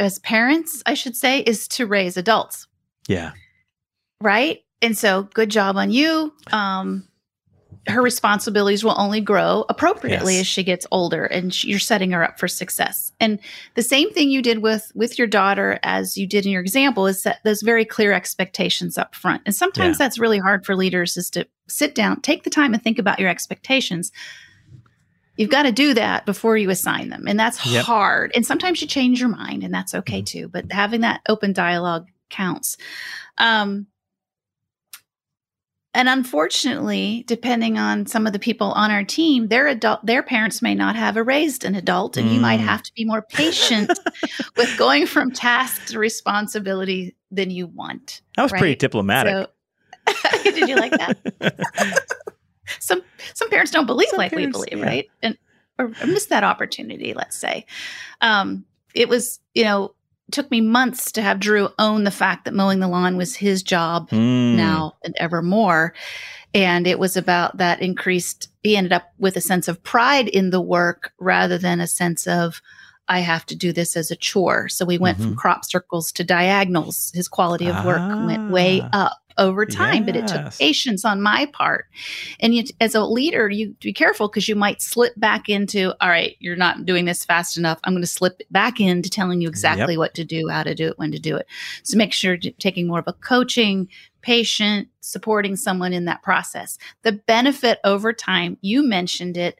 as 0.00 0.18
parents, 0.20 0.82
I 0.86 0.94
should 0.94 1.14
say, 1.14 1.40
is 1.40 1.68
to 1.68 1.84
raise 1.86 2.16
adults, 2.16 2.66
Yeah. 3.06 3.32
right? 4.22 4.60
And 4.80 4.96
so, 4.96 5.24
good 5.34 5.50
job 5.50 5.76
on 5.76 5.90
you. 5.90 6.32
Um, 6.52 7.06
her 7.88 8.02
responsibilities 8.02 8.82
will 8.82 8.94
only 8.98 9.20
grow 9.20 9.64
appropriately 9.68 10.34
Yes. 10.34 10.40
as 10.42 10.46
she 10.46 10.62
gets 10.64 10.86
older 10.90 11.24
and 11.24 11.54
sh- 11.54 11.64
you're 11.64 11.78
setting 11.78 12.10
her 12.12 12.22
up 12.24 12.38
for 12.38 12.48
success 12.48 13.12
and 13.20 13.38
the 13.74 13.82
same 13.82 14.10
thing 14.12 14.28
you 14.30 14.42
did 14.42 14.58
with 14.58 14.90
with 14.94 15.18
your 15.18 15.26
daughter 15.28 15.78
as 15.82 16.16
you 16.18 16.26
did 16.26 16.44
in 16.46 16.52
your 16.52 16.60
example 16.62 17.06
is 17.06 17.22
set 17.22 17.38
those 17.44 17.62
very 17.62 17.84
clear 17.84 18.12
expectations 18.12 18.98
up 18.98 19.14
front 19.14 19.42
and 19.46 19.54
sometimes 19.54 19.98
Yeah. 19.98 20.04
that's 20.06 20.18
really 20.18 20.38
hard 20.38 20.66
for 20.66 20.74
leaders 20.74 21.16
is 21.16 21.30
to 21.30 21.46
sit 21.68 21.94
down 21.94 22.20
take 22.22 22.42
the 22.44 22.50
time 22.50 22.74
and 22.74 22.82
think 22.82 22.98
about 22.98 23.20
your 23.20 23.28
expectations 23.30 24.10
you've 25.36 25.50
got 25.50 25.64
to 25.64 25.72
do 25.72 25.94
that 25.94 26.24
before 26.26 26.56
you 26.56 26.70
assign 26.70 27.08
them 27.10 27.24
and 27.28 27.38
that's 27.38 27.64
Yep. 27.66 27.84
hard 27.84 28.32
and 28.34 28.44
sometimes 28.46 28.80
you 28.80 28.88
change 28.88 29.20
your 29.20 29.28
mind 29.28 29.62
and 29.62 29.72
that's 29.72 29.94
okay 29.94 30.22
Mhm. 30.22 30.26
too 30.26 30.48
but 30.48 30.72
having 30.72 31.02
that 31.02 31.20
open 31.28 31.52
dialogue 31.52 32.06
counts 32.30 32.76
um, 33.38 33.86
and 35.96 36.10
unfortunately, 36.10 37.24
depending 37.26 37.78
on 37.78 38.04
some 38.04 38.26
of 38.26 38.34
the 38.34 38.38
people 38.38 38.72
on 38.72 38.90
our 38.90 39.02
team, 39.02 39.48
their 39.48 39.66
adult 39.66 40.04
their 40.04 40.22
parents 40.22 40.60
may 40.60 40.74
not 40.74 40.94
have 40.94 41.16
raised 41.16 41.64
an 41.64 41.74
adult, 41.74 42.18
and 42.18 42.30
you 42.30 42.38
might 42.38 42.60
Mm. 42.60 42.64
have 42.64 42.82
to 42.82 42.92
be 42.94 43.06
more 43.06 43.22
patient 43.22 43.90
with 44.58 44.76
going 44.76 45.06
from 45.06 45.30
task 45.32 45.86
to 45.86 45.98
responsibility 45.98 47.16
than 47.30 47.50
you 47.50 47.66
want. 47.66 48.20
That 48.36 48.42
was 48.42 48.52
pretty 48.52 48.74
diplomatic. 48.74 49.48
So, 50.06 50.42
did 50.44 50.68
you 50.68 50.76
like 50.76 50.92
that? 50.92 51.16
Some 52.80 53.00
some 53.32 53.48
parents 53.48 53.70
don't 53.70 53.86
believe 53.86 54.08
Some 54.10 54.18
like 54.18 54.32
we 54.32 54.46
believe, 54.46 54.78
yeah. 54.78 54.84
right? 54.84 55.06
And 55.22 55.38
or, 55.78 55.86
or 55.86 56.06
miss 56.06 56.26
that 56.26 56.44
opportunity. 56.44 57.14
Let's 57.14 57.36
say, 57.38 57.64
um, 58.20 58.66
it 58.94 59.08
was 59.08 59.40
you 59.54 59.64
know 59.64 59.94
took 60.32 60.50
me 60.50 60.60
months 60.60 61.12
to 61.12 61.22
have 61.22 61.38
Drew 61.40 61.68
own 61.78 62.04
the 62.04 62.10
fact 62.10 62.44
that 62.44 62.54
mowing 62.54 62.80
the 62.80 62.88
lawn 62.88 63.16
was 63.16 63.36
his 63.36 63.62
job 63.62 64.10
Mm. 64.10 64.56
now 64.56 64.94
and 65.04 65.14
ever 65.18 65.42
more. 65.42 65.94
And 66.54 66.86
it 66.86 66.98
was 66.98 67.16
about 67.16 67.58
that 67.58 67.80
increased, 67.82 68.48
he 68.62 68.76
ended 68.76 68.92
up 68.92 69.12
with 69.18 69.36
a 69.36 69.40
sense 69.40 69.68
of 69.68 69.82
pride 69.82 70.28
in 70.28 70.50
the 70.50 70.60
work 70.60 71.12
rather 71.18 71.58
than 71.58 71.80
a 71.80 71.86
sense 71.86 72.26
of, 72.26 72.60
I 73.08 73.20
have 73.20 73.46
to 73.46 73.54
do 73.56 73.72
this 73.72 73.96
as 73.96 74.10
a 74.10 74.16
chore. 74.16 74.68
So 74.68 74.84
we 74.84 74.98
went 74.98 75.18
from 75.18 75.34
Mhm. 75.34 75.36
crop 75.36 75.64
circles 75.64 76.10
to 76.12 76.24
diagonals. 76.24 77.12
His 77.14 77.28
quality 77.28 77.68
of 77.68 77.84
work 77.84 78.00
went 78.26 78.50
way 78.50 78.80
Ah. 78.92 79.06
up 79.06 79.18
over 79.38 79.66
time, 79.66 80.04
but 80.04 80.16
it 80.16 80.26
took 80.26 80.58
patience 80.58 81.04
on 81.04 81.20
my 81.20 81.46
part. 81.52 81.86
And 82.40 82.54
you, 82.54 82.64
as 82.80 82.94
a 82.94 83.04
leader, 83.04 83.48
you 83.48 83.74
be 83.80 83.92
careful 83.92 84.28
because 84.28 84.48
you 84.48 84.56
might 84.56 84.80
slip 84.80 85.12
back 85.16 85.48
into, 85.48 85.94
all 86.00 86.08
right, 86.08 86.36
you're 86.40 86.56
not 86.56 86.86
doing 86.86 87.04
this 87.04 87.24
fast 87.24 87.56
enough. 87.58 87.78
I'm 87.84 87.92
going 87.92 88.02
to 88.02 88.06
slip 88.06 88.42
back 88.50 88.80
into 88.80 89.10
telling 89.10 89.40
you 89.40 89.48
exactly 89.48 89.96
what 89.96 90.14
to 90.14 90.24
do, 90.24 90.48
how 90.48 90.62
to 90.62 90.74
do 90.74 90.88
it, 90.88 90.98
when 90.98 91.12
to 91.12 91.18
do 91.18 91.36
it. 91.36 91.46
So 91.82 91.96
make 91.96 92.12
sure 92.12 92.38
you're 92.40 92.52
taking 92.58 92.86
more 92.86 92.98
of 92.98 93.08
a 93.08 93.12
coaching, 93.12 93.88
patient, 94.22 94.88
supporting 95.00 95.54
someone 95.54 95.92
in 95.92 96.06
that 96.06 96.22
process. 96.22 96.78
The 97.02 97.12
benefit 97.12 97.78
over 97.84 98.12
time, 98.12 98.58
you 98.60 98.82
mentioned 98.82 99.36
it. 99.36 99.58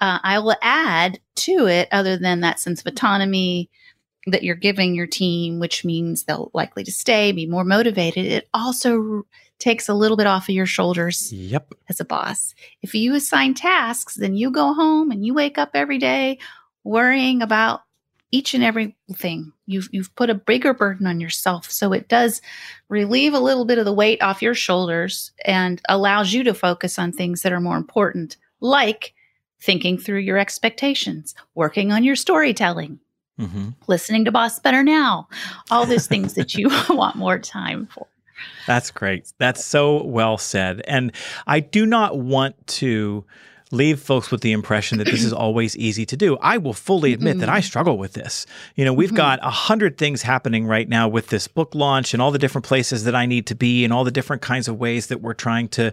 Uh, 0.00 0.18
I 0.22 0.38
will 0.38 0.56
add 0.62 1.18
to 1.36 1.66
it, 1.66 1.88
other 1.90 2.16
than 2.16 2.40
that 2.40 2.60
sense 2.60 2.80
of 2.80 2.86
autonomy 2.86 3.70
that 4.26 4.42
you're 4.42 4.54
giving 4.54 4.94
your 4.94 5.06
team, 5.06 5.60
which 5.60 5.84
means 5.84 6.24
they'll 6.24 6.50
likely 6.54 6.84
to 6.84 6.92
stay, 6.92 7.32
be 7.32 7.46
more 7.46 7.64
motivated. 7.64 8.24
It 8.26 8.48
also 8.54 9.26
takes 9.58 9.88
a 9.88 9.94
little 9.94 10.16
bit 10.16 10.26
off 10.26 10.48
of 10.48 10.54
your 10.54 10.66
shoulders 10.66 11.32
Yep. 11.32 11.74
as 11.88 12.00
a 12.00 12.04
boss. 12.04 12.54
If 12.82 12.94
you 12.94 13.14
assign 13.14 13.54
tasks, 13.54 14.14
then 14.14 14.34
you 14.34 14.50
go 14.50 14.72
home 14.74 15.10
and 15.10 15.24
you 15.24 15.34
wake 15.34 15.58
up 15.58 15.70
every 15.74 15.98
day 15.98 16.38
worrying 16.82 17.42
about 17.42 17.82
each 18.30 18.52
and 18.52 18.64
every 18.64 18.96
thing. 19.12 19.52
You've 19.66 19.88
you've 19.92 20.14
put 20.16 20.28
a 20.28 20.34
bigger 20.34 20.74
burden 20.74 21.06
on 21.06 21.20
yourself. 21.20 21.70
So 21.70 21.92
it 21.92 22.08
does 22.08 22.42
relieve 22.88 23.32
a 23.32 23.38
little 23.38 23.64
bit 23.64 23.78
of 23.78 23.84
the 23.84 23.92
weight 23.92 24.20
off 24.22 24.42
your 24.42 24.54
shoulders 24.54 25.30
and 25.44 25.80
allows 25.88 26.32
you 26.32 26.42
to 26.44 26.52
focus 26.54 26.98
on 26.98 27.12
things 27.12 27.42
that 27.42 27.52
are 27.52 27.60
more 27.60 27.76
important, 27.76 28.36
like 28.60 29.14
thinking 29.60 29.98
through 29.98 30.18
your 30.18 30.36
expectations, 30.36 31.34
working 31.54 31.92
on 31.92 32.02
your 32.02 32.16
storytelling, 32.16 32.98
hmm 33.38 33.70
listening 33.86 34.24
to 34.24 34.32
Boss 34.32 34.58
Better 34.58 34.82
Now, 34.82 35.28
all 35.70 35.86
those 35.86 36.06
things 36.06 36.34
that 36.34 36.54
you 36.54 36.70
want 36.88 37.16
more 37.16 37.38
time 37.38 37.86
for. 37.86 38.06
That's 38.66 38.90
great. 38.90 39.32
That's 39.38 39.64
so 39.64 40.02
well 40.04 40.38
said. 40.38 40.82
And 40.86 41.12
I 41.46 41.60
do 41.60 41.86
not 41.86 42.18
want 42.18 42.66
to 42.68 43.24
leave 43.70 44.00
folks 44.00 44.30
with 44.30 44.42
the 44.42 44.52
impression 44.52 44.98
that 44.98 45.06
this 45.06 45.24
is 45.24 45.32
always 45.32 45.76
easy 45.76 46.04
to 46.06 46.16
do. 46.16 46.36
I 46.38 46.58
will 46.58 46.74
fully 46.74 47.12
admit 47.12 47.32
mm-hmm. 47.32 47.40
that 47.40 47.48
I 47.48 47.58
mm-hmm. 47.58 47.64
struggle 47.64 47.98
with 47.98 48.12
this. 48.12 48.46
You 48.76 48.84
know, 48.84 48.92
we've 48.92 49.08
mm-hmm. 49.08 49.16
got 49.16 49.38
a 49.42 49.50
hundred 49.50 49.98
things 49.98 50.22
happening 50.22 50.66
right 50.66 50.88
now 50.88 51.08
with 51.08 51.28
this 51.28 51.48
book 51.48 51.74
launch 51.74 52.12
and 52.12 52.22
all 52.22 52.30
the 52.30 52.38
different 52.38 52.66
places 52.66 53.04
that 53.04 53.14
I 53.14 53.26
need 53.26 53.46
to 53.46 53.54
be 53.54 53.84
and 53.84 53.92
all 53.92 54.04
the 54.04 54.10
different 54.10 54.42
kinds 54.42 54.68
of 54.68 54.78
ways 54.78 55.08
that 55.08 55.20
we're 55.20 55.34
trying 55.34 55.68
to 55.68 55.92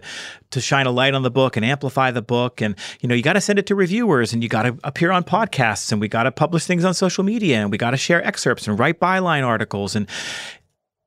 to 0.50 0.60
shine 0.60 0.86
a 0.86 0.90
light 0.90 1.14
on 1.14 1.22
the 1.22 1.30
book 1.30 1.56
and 1.56 1.64
amplify 1.64 2.10
the 2.10 2.22
book. 2.22 2.60
And 2.60 2.76
you 3.00 3.08
know, 3.08 3.14
you 3.14 3.22
got 3.22 3.34
to 3.34 3.40
send 3.40 3.58
it 3.58 3.66
to 3.66 3.74
reviewers 3.74 4.32
and 4.32 4.42
you 4.42 4.48
got 4.48 4.62
to 4.62 4.76
appear 4.84 5.10
on 5.10 5.24
podcasts 5.24 5.90
and 5.92 6.00
we 6.00 6.08
got 6.08 6.24
to 6.24 6.32
publish 6.32 6.66
things 6.66 6.84
on 6.84 6.94
social 6.94 7.24
media 7.24 7.58
and 7.58 7.70
we 7.70 7.78
got 7.78 7.92
to 7.92 7.96
share 7.96 8.24
excerpts 8.26 8.68
and 8.68 8.78
write 8.78 9.00
byline 9.00 9.44
articles. 9.44 9.96
And 9.96 10.06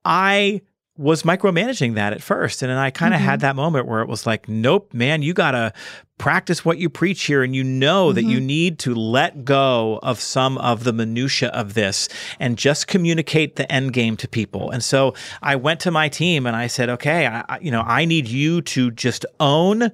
I 0.03 0.61
was 0.97 1.23
micromanaging 1.23 1.95
that 1.95 2.13
at 2.13 2.21
first. 2.21 2.61
And 2.61 2.69
then 2.69 2.77
I 2.77 2.89
kind 2.89 3.13
of 3.13 3.19
mm-hmm. 3.19 3.29
had 3.29 3.39
that 3.41 3.55
moment 3.55 3.85
where 3.85 4.01
it 4.01 4.07
was 4.07 4.25
like, 4.25 4.47
nope, 4.47 4.93
man, 4.93 5.21
you 5.21 5.33
got 5.33 5.51
to 5.51 5.73
practice 6.17 6.63
what 6.63 6.77
you 6.77 6.89
preach 6.89 7.23
here. 7.23 7.43
And 7.43 7.53
you 7.53 7.65
know 7.65 8.07
mm-hmm. 8.07 8.15
that 8.15 8.23
you 8.23 8.37
mm-hmm. 8.37 8.45
need 8.45 8.79
to 8.79 8.95
let 8.95 9.43
go 9.43 9.99
of 10.03 10.21
some 10.21 10.57
of 10.59 10.85
the 10.85 10.93
minutia 10.93 11.49
of 11.49 11.73
this 11.73 12.07
and 12.39 12.57
just 12.57 12.87
communicate 12.87 13.57
the 13.57 13.69
end 13.69 13.91
game 13.91 14.15
to 14.17 14.27
people. 14.27 14.71
And 14.71 14.81
so 14.81 15.13
I 15.41 15.57
went 15.57 15.81
to 15.81 15.91
my 15.91 16.07
team 16.07 16.45
and 16.45 16.55
I 16.55 16.67
said, 16.67 16.89
okay, 16.89 17.27
I, 17.27 17.57
you 17.59 17.71
know, 17.71 17.81
I 17.81 18.05
need 18.05 18.27
you 18.27 18.61
to 18.61 18.91
just 18.91 19.25
own 19.41 19.91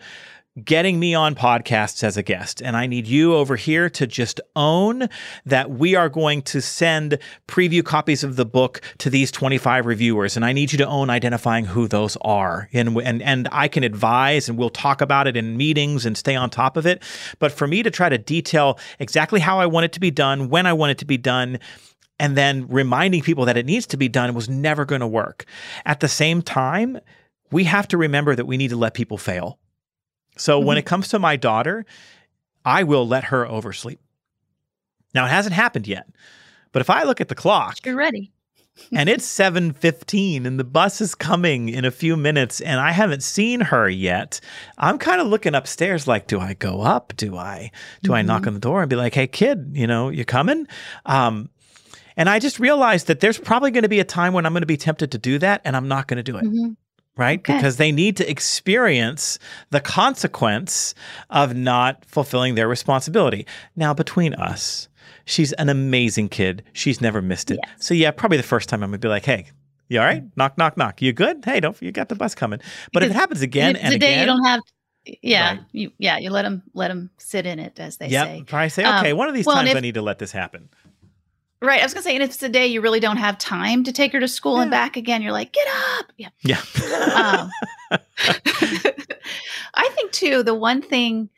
getting 0.65 0.99
me 0.99 1.15
on 1.15 1.33
podcasts 1.33 2.03
as 2.03 2.17
a 2.17 2.23
guest. 2.23 2.61
And 2.61 2.75
I 2.75 2.85
need 2.85 3.07
you 3.07 3.35
over 3.35 3.55
here 3.55 3.89
to 3.91 4.05
just 4.05 4.41
own 4.55 5.07
that 5.45 5.71
we 5.71 5.95
are 5.95 6.09
going 6.09 6.41
to 6.43 6.61
send 6.61 7.19
preview 7.47 7.83
copies 7.83 8.23
of 8.23 8.35
the 8.35 8.45
book 8.45 8.81
to 8.97 9.09
these 9.09 9.31
25 9.31 9.85
reviewers. 9.85 10.35
And 10.35 10.43
I 10.43 10.51
need 10.51 10.73
you 10.73 10.77
to 10.79 10.87
own 10.87 11.09
identifying 11.09 11.65
who 11.65 11.87
those 11.87 12.17
are. 12.21 12.67
And, 12.73 12.97
and, 12.97 13.21
and 13.21 13.47
I 13.51 13.69
can 13.69 13.83
advise 13.83 14.49
and 14.49 14.57
we'll 14.57 14.69
talk 14.69 14.99
about 14.99 15.25
it 15.25 15.37
in 15.37 15.55
meetings 15.55 16.05
and 16.05 16.17
stay 16.17 16.35
on 16.35 16.49
top 16.49 16.75
of 16.75 16.85
it. 16.85 17.01
But 17.39 17.53
for 17.53 17.65
me 17.65 17.81
to 17.83 17.89
try 17.89 18.09
to 18.09 18.17
detail 18.17 18.77
exactly 18.99 19.39
how 19.39 19.59
I 19.59 19.67
want 19.67 19.85
it 19.85 19.93
to 19.93 20.01
be 20.01 20.11
done, 20.11 20.49
when 20.49 20.65
I 20.65 20.73
want 20.73 20.91
it 20.91 20.97
to 20.97 21.05
be 21.05 21.17
done, 21.17 21.59
and 22.19 22.37
then 22.37 22.67
reminding 22.67 23.21
people 23.23 23.45
that 23.45 23.57
it 23.57 23.65
needs 23.65 23.87
to 23.87 23.97
be 23.97 24.07
done 24.07 24.33
was 24.35 24.47
never 24.47 24.85
going 24.85 25.01
to 25.01 25.07
work. 25.07 25.45
At 25.85 26.01
the 26.01 26.07
same 26.07 26.41
time, 26.41 26.99
we 27.51 27.63
have 27.63 27.87
to 27.87 27.97
remember 27.97 28.35
that 28.35 28.45
we 28.45 28.57
need 28.57 28.69
to 28.69 28.75
let 28.75 28.93
people 28.93 29.17
fail 29.17 29.57
so 30.37 30.57
mm-hmm. 30.57 30.67
when 30.67 30.77
it 30.77 30.85
comes 30.85 31.09
to 31.09 31.19
my 31.19 31.35
daughter, 31.35 31.85
I 32.65 32.83
will 32.83 33.07
let 33.07 33.25
her 33.25 33.47
oversleep. 33.47 33.99
Now 35.13 35.25
it 35.25 35.29
hasn't 35.29 35.55
happened 35.55 35.87
yet, 35.87 36.07
but 36.71 36.81
if 36.81 36.89
I 36.89 37.03
look 37.03 37.21
at 37.21 37.27
the 37.27 37.35
clock, 37.35 37.85
you're 37.85 37.95
ready. 37.95 38.31
and 38.93 39.09
it's 39.09 39.25
7:15 39.25 40.45
and 40.45 40.59
the 40.59 40.63
bus 40.63 41.01
is 41.01 41.13
coming 41.13 41.69
in 41.69 41.85
a 41.85 41.91
few 41.91 42.15
minutes 42.15 42.61
and 42.61 42.79
I 42.79 42.91
haven't 42.91 43.21
seen 43.23 43.59
her 43.61 43.89
yet. 43.89 44.39
I'm 44.77 44.97
kind 44.97 45.21
of 45.21 45.27
looking 45.27 45.55
upstairs 45.55 46.07
like 46.07 46.27
do 46.27 46.39
I 46.39 46.53
go 46.53 46.81
up? 46.81 47.13
Do 47.17 47.35
I 47.35 47.71
do 48.01 48.07
mm-hmm. 48.07 48.13
I 48.15 48.21
knock 48.21 48.41
mm-hmm. 48.41 48.49
on 48.49 48.53
the 48.55 48.59
door 48.59 48.81
and 48.81 48.89
be 48.89 48.95
like, 48.95 49.13
"Hey 49.13 49.27
kid, 49.27 49.71
you 49.73 49.87
know, 49.87 50.09
you 50.09 50.25
coming?" 50.25 50.67
Um, 51.05 51.49
and 52.17 52.29
I 52.29 52.39
just 52.39 52.59
realized 52.59 53.07
that 53.07 53.19
there's 53.19 53.37
probably 53.37 53.71
going 53.71 53.83
to 53.83 53.89
be 53.89 53.99
a 53.99 54.05
time 54.05 54.33
when 54.33 54.45
I'm 54.45 54.53
going 54.53 54.61
to 54.61 54.67
be 54.67 54.77
tempted 54.77 55.11
to 55.11 55.17
do 55.17 55.39
that 55.39 55.61
and 55.63 55.75
I'm 55.75 55.87
not 55.87 56.07
going 56.07 56.17
to 56.17 56.23
do 56.23 56.37
it. 56.37 56.45
Mm-hmm 56.45 56.71
right? 57.17 57.39
Okay. 57.39 57.55
Because 57.55 57.77
they 57.77 57.91
need 57.91 58.17
to 58.17 58.29
experience 58.29 59.39
the 59.69 59.79
consequence 59.79 60.93
of 61.29 61.55
not 61.55 62.05
fulfilling 62.05 62.55
their 62.55 62.67
responsibility. 62.67 63.45
Now, 63.75 63.93
between 63.93 64.33
us, 64.35 64.87
she's 65.25 65.53
an 65.53 65.69
amazing 65.69 66.29
kid. 66.29 66.63
She's 66.73 67.01
never 67.01 67.21
missed 67.21 67.51
it. 67.51 67.59
Yes. 67.63 67.85
So, 67.85 67.93
yeah, 67.93 68.11
probably 68.11 68.37
the 68.37 68.43
first 68.43 68.69
time 68.69 68.83
I'm 68.83 68.89
gonna 68.89 68.99
be 68.99 69.07
like, 69.07 69.25
hey, 69.25 69.47
you 69.91 69.99
all 69.99 70.05
right? 70.05 70.23
Knock, 70.37 70.57
knock, 70.57 70.77
knock. 70.77 71.01
You 71.01 71.11
good? 71.11 71.43
Hey, 71.43 71.59
don't 71.59 71.79
you 71.81 71.91
got 71.91 72.07
the 72.07 72.15
bus 72.15 72.33
coming? 72.33 72.59
But 72.93 73.01
because 73.01 73.09
if 73.09 73.15
it 73.17 73.19
happens 73.19 73.41
again 73.41 73.75
and 73.75 73.91
today 73.91 74.13
again, 74.13 74.19
you 74.21 74.25
don't 74.25 74.45
have. 74.45 74.61
Yeah, 75.21 75.49
right. 75.49 75.59
you 75.71 75.91
yeah 75.97 76.19
you 76.19 76.29
let 76.29 76.43
them 76.43 76.61
let 76.73 76.89
them 76.89 77.09
sit 77.17 77.45
in 77.47 77.59
it 77.59 77.79
as 77.79 77.97
they 77.97 78.07
yep. 78.07 78.27
say. 78.27 78.43
Probably 78.47 78.69
say, 78.69 78.83
okay, 78.83 79.11
um, 79.11 79.17
one 79.17 79.27
of 79.27 79.33
these 79.33 79.47
well, 79.47 79.55
times 79.57 79.71
if, 79.71 79.75
I 79.75 79.79
need 79.79 79.95
to 79.95 80.01
let 80.01 80.19
this 80.19 80.31
happen. 80.31 80.69
Right. 81.61 81.79
I 81.79 81.83
was 81.83 81.93
gonna 81.93 82.03
say, 82.03 82.15
and 82.15 82.23
if 82.23 82.31
it's 82.31 82.43
a 82.43 82.49
day 82.49 82.65
you 82.65 82.81
really 82.81 82.99
don't 82.99 83.17
have 83.17 83.37
time 83.37 83.83
to 83.83 83.91
take 83.91 84.13
her 84.13 84.19
to 84.19 84.27
school 84.27 84.55
yeah. 84.55 84.61
and 84.63 84.71
back 84.71 84.97
again, 84.97 85.21
you're 85.21 85.31
like, 85.31 85.53
get 85.53 85.67
up. 85.99 86.11
Yeah. 86.17 86.29
Yeah. 86.41 86.61
um, 87.15 87.51
I 89.75 89.89
think 89.91 90.11
too, 90.11 90.41
the 90.41 90.55
one 90.55 90.81
thing 90.81 91.29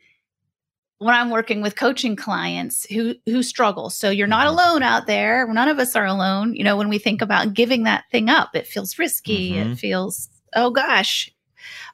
when 0.98 1.14
I'm 1.14 1.28
working 1.28 1.60
with 1.60 1.76
coaching 1.76 2.16
clients 2.16 2.86
who 2.86 3.14
who 3.26 3.42
struggle. 3.42 3.90
So 3.90 4.08
you're 4.08 4.26
not 4.26 4.46
mm-hmm. 4.46 4.58
alone 4.58 4.82
out 4.82 5.06
there. 5.06 5.46
None 5.46 5.68
of 5.68 5.78
us 5.78 5.94
are 5.94 6.06
alone. 6.06 6.54
You 6.54 6.64
know, 6.64 6.78
when 6.78 6.88
we 6.88 6.98
think 6.98 7.20
about 7.20 7.52
giving 7.52 7.82
that 7.82 8.04
thing 8.10 8.30
up, 8.30 8.56
it 8.56 8.66
feels 8.66 8.98
risky. 8.98 9.52
Mm-hmm. 9.52 9.72
It 9.72 9.78
feels, 9.78 10.30
oh 10.54 10.70
gosh. 10.70 11.30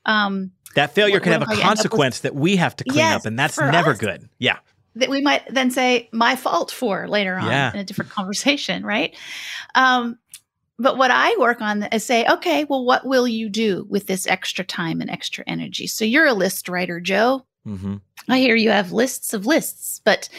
Um, 0.07 0.53
that 0.77 0.95
failure 0.95 1.15
what, 1.15 1.25
can 1.25 1.33
have 1.33 1.43
a 1.43 1.57
consequence 1.57 2.19
with, 2.19 2.23
that 2.23 2.35
we 2.37 2.55
have 2.57 2.77
to 2.77 2.85
clean 2.85 2.99
yes, 2.99 3.17
up, 3.17 3.27
and 3.27 3.37
that's 3.37 3.59
never 3.59 3.91
us. 3.91 3.99
good. 3.99 4.29
Yeah 4.39 4.59
that 4.97 5.09
we 5.09 5.21
might 5.21 5.43
then 5.53 5.71
say 5.71 6.09
my 6.13 6.37
fault 6.37 6.71
for 6.71 7.09
later 7.09 7.37
on 7.37 7.51
yeah. 7.51 7.73
in 7.73 7.79
a 7.79 7.85
different 7.85 8.11
conversation, 8.11 8.85
right? 8.85 9.17
Um, 9.75 10.19
but 10.79 10.97
what 10.97 11.11
I 11.11 11.37
work 11.39 11.61
on 11.61 11.83
is 11.85 12.05
say, 12.05 12.27
okay, 12.27 12.65
well, 12.65 12.85
what 12.85 13.05
will 13.05 13.29
you 13.29 13.51
do 13.51 13.87
with 13.91 14.07
this 14.07 14.27
extra 14.27 14.65
time 14.65 15.01
and 15.01 15.11
extra 15.11 15.45
energy? 15.47 15.87
So 15.87 16.07
you're 16.07 16.27
a 16.27 16.33
list 16.33 16.69
writer, 16.69 17.01
Joe. 17.01 17.45
Mm-hmm. 17.67 17.97
I 18.29 18.39
hear 18.39 18.57
you 18.57 18.71
have 18.71 18.91
lists 18.91 19.35
of 19.35 19.45
lists, 19.45 20.01
but 20.05 20.31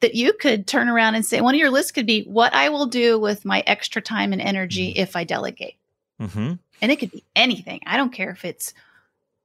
that 0.00 0.14
you 0.14 0.32
could 0.32 0.66
turn 0.66 0.88
around 0.88 1.16
and 1.16 1.26
say 1.26 1.42
one 1.42 1.54
of 1.54 1.58
your 1.58 1.70
lists 1.70 1.92
could 1.92 2.06
be 2.06 2.22
what 2.22 2.54
I 2.54 2.70
will 2.70 2.86
do 2.86 3.18
with 3.18 3.44
my 3.44 3.62
extra 3.66 4.00
time 4.00 4.32
and 4.32 4.40
energy 4.40 4.90
mm-hmm. 4.90 5.02
if 5.02 5.16
I 5.16 5.24
delegate. 5.24 5.76
Mm-hmm. 6.20 6.54
And 6.80 6.92
it 6.92 6.96
could 6.96 7.10
be 7.10 7.24
anything. 7.36 7.80
I 7.86 7.98
don't 7.98 8.12
care 8.12 8.30
if 8.30 8.46
it's 8.46 8.72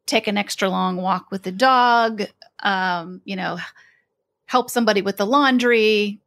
take 0.06 0.28
an 0.28 0.38
extra 0.38 0.70
long 0.70 0.98
walk 0.98 1.32
with 1.32 1.44
the 1.44 1.52
dog, 1.52 2.24
um, 2.64 3.22
you 3.26 3.36
know, 3.36 3.58
help 4.46 4.70
somebody 4.70 5.02
with 5.02 5.18
the 5.18 5.26
laundry, 5.26 6.20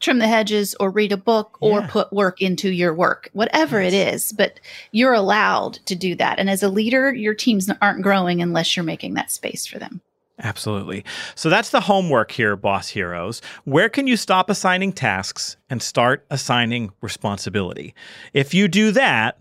trim 0.00 0.18
the 0.18 0.28
hedges, 0.28 0.74
or 0.78 0.90
read 0.90 1.12
a 1.12 1.16
book, 1.16 1.58
yeah. 1.60 1.68
or 1.68 1.82
put 1.82 2.12
work 2.12 2.40
into 2.40 2.70
your 2.70 2.94
work, 2.94 3.30
whatever 3.32 3.82
yes. 3.82 3.92
it 3.92 4.14
is. 4.14 4.32
But 4.32 4.60
you're 4.92 5.14
allowed 5.14 5.74
to 5.86 5.94
do 5.94 6.14
that. 6.16 6.38
And 6.38 6.50
as 6.50 6.62
a 6.62 6.68
leader, 6.68 7.12
your 7.12 7.34
teams 7.34 7.70
aren't 7.80 8.02
growing 8.02 8.42
unless 8.42 8.76
you're 8.76 8.84
making 8.84 9.14
that 9.14 9.30
space 9.30 9.66
for 9.66 9.78
them. 9.78 10.00
Absolutely. 10.42 11.04
So 11.36 11.48
that's 11.48 11.70
the 11.70 11.80
homework 11.80 12.32
here, 12.32 12.56
boss 12.56 12.88
heroes. 12.88 13.40
Where 13.64 13.88
can 13.88 14.06
you 14.06 14.16
stop 14.16 14.50
assigning 14.50 14.92
tasks 14.92 15.56
and 15.70 15.80
start 15.80 16.26
assigning 16.28 16.92
responsibility? 17.00 17.94
If 18.32 18.52
you 18.52 18.66
do 18.66 18.90
that, 18.92 19.38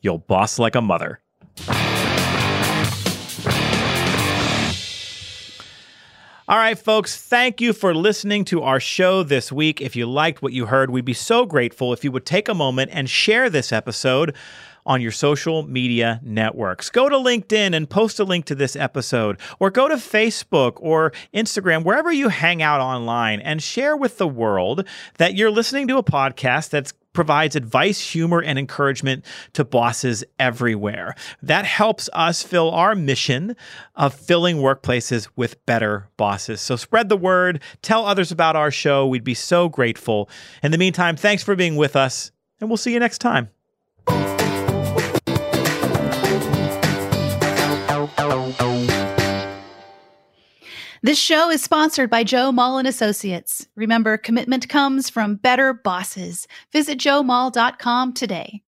you'll 0.00 0.18
boss 0.18 0.58
like 0.58 0.74
a 0.74 0.82
mother. 0.82 1.20
All 6.48 6.58
right, 6.58 6.78
folks, 6.78 7.20
thank 7.20 7.60
you 7.60 7.72
for 7.72 7.92
listening 7.92 8.44
to 8.44 8.62
our 8.62 8.78
show 8.78 9.24
this 9.24 9.50
week. 9.50 9.80
If 9.80 9.96
you 9.96 10.06
liked 10.06 10.42
what 10.42 10.52
you 10.52 10.66
heard, 10.66 10.90
we'd 10.90 11.04
be 11.04 11.12
so 11.12 11.44
grateful 11.44 11.92
if 11.92 12.04
you 12.04 12.12
would 12.12 12.24
take 12.24 12.48
a 12.48 12.54
moment 12.54 12.92
and 12.94 13.10
share 13.10 13.50
this 13.50 13.72
episode 13.72 14.32
on 14.86 15.00
your 15.00 15.10
social 15.10 15.64
media 15.64 16.20
networks. 16.22 16.88
Go 16.88 17.08
to 17.08 17.16
LinkedIn 17.16 17.74
and 17.74 17.90
post 17.90 18.20
a 18.20 18.24
link 18.24 18.44
to 18.44 18.54
this 18.54 18.76
episode, 18.76 19.40
or 19.58 19.72
go 19.72 19.88
to 19.88 19.96
Facebook 19.96 20.74
or 20.76 21.12
Instagram, 21.34 21.82
wherever 21.82 22.12
you 22.12 22.28
hang 22.28 22.62
out 22.62 22.80
online, 22.80 23.40
and 23.40 23.60
share 23.60 23.96
with 23.96 24.18
the 24.18 24.28
world 24.28 24.86
that 25.18 25.34
you're 25.34 25.50
listening 25.50 25.88
to 25.88 25.98
a 25.98 26.04
podcast 26.04 26.70
that's 26.70 26.92
provides 27.16 27.56
advice, 27.56 28.00
humor, 28.12 28.40
and 28.40 28.58
encouragement 28.58 29.24
to 29.54 29.64
bosses 29.64 30.22
everywhere. 30.38 31.16
That 31.42 31.64
helps 31.64 32.08
us 32.12 32.44
fill 32.44 32.70
our 32.70 32.94
mission 32.94 33.56
of 33.96 34.14
filling 34.14 34.58
workplaces 34.58 35.28
with 35.34 35.64
better 35.66 36.08
bosses. 36.16 36.60
So 36.60 36.76
spread 36.76 37.08
the 37.08 37.16
word, 37.16 37.60
tell 37.82 38.06
others 38.06 38.30
about 38.30 38.54
our 38.54 38.70
show. 38.70 39.06
We'd 39.08 39.24
be 39.24 39.34
so 39.34 39.68
grateful. 39.68 40.28
In 40.62 40.70
the 40.70 40.78
meantime, 40.78 41.16
thanks 41.16 41.42
for 41.42 41.56
being 41.56 41.74
with 41.74 41.96
us, 41.96 42.30
and 42.60 42.70
we'll 42.70 42.76
see 42.76 42.92
you 42.92 43.00
next 43.00 43.18
time. 43.18 43.50
This 51.06 51.20
show 51.20 51.50
is 51.50 51.62
sponsored 51.62 52.10
by 52.10 52.24
Joe 52.24 52.50
Mull 52.50 52.78
and 52.78 52.88
Associates. 52.88 53.68
Remember, 53.76 54.16
commitment 54.18 54.68
comes 54.68 55.08
from 55.08 55.36
better 55.36 55.72
bosses. 55.72 56.48
Visit 56.72 56.98
joemull.com 56.98 58.12
today. 58.12 58.64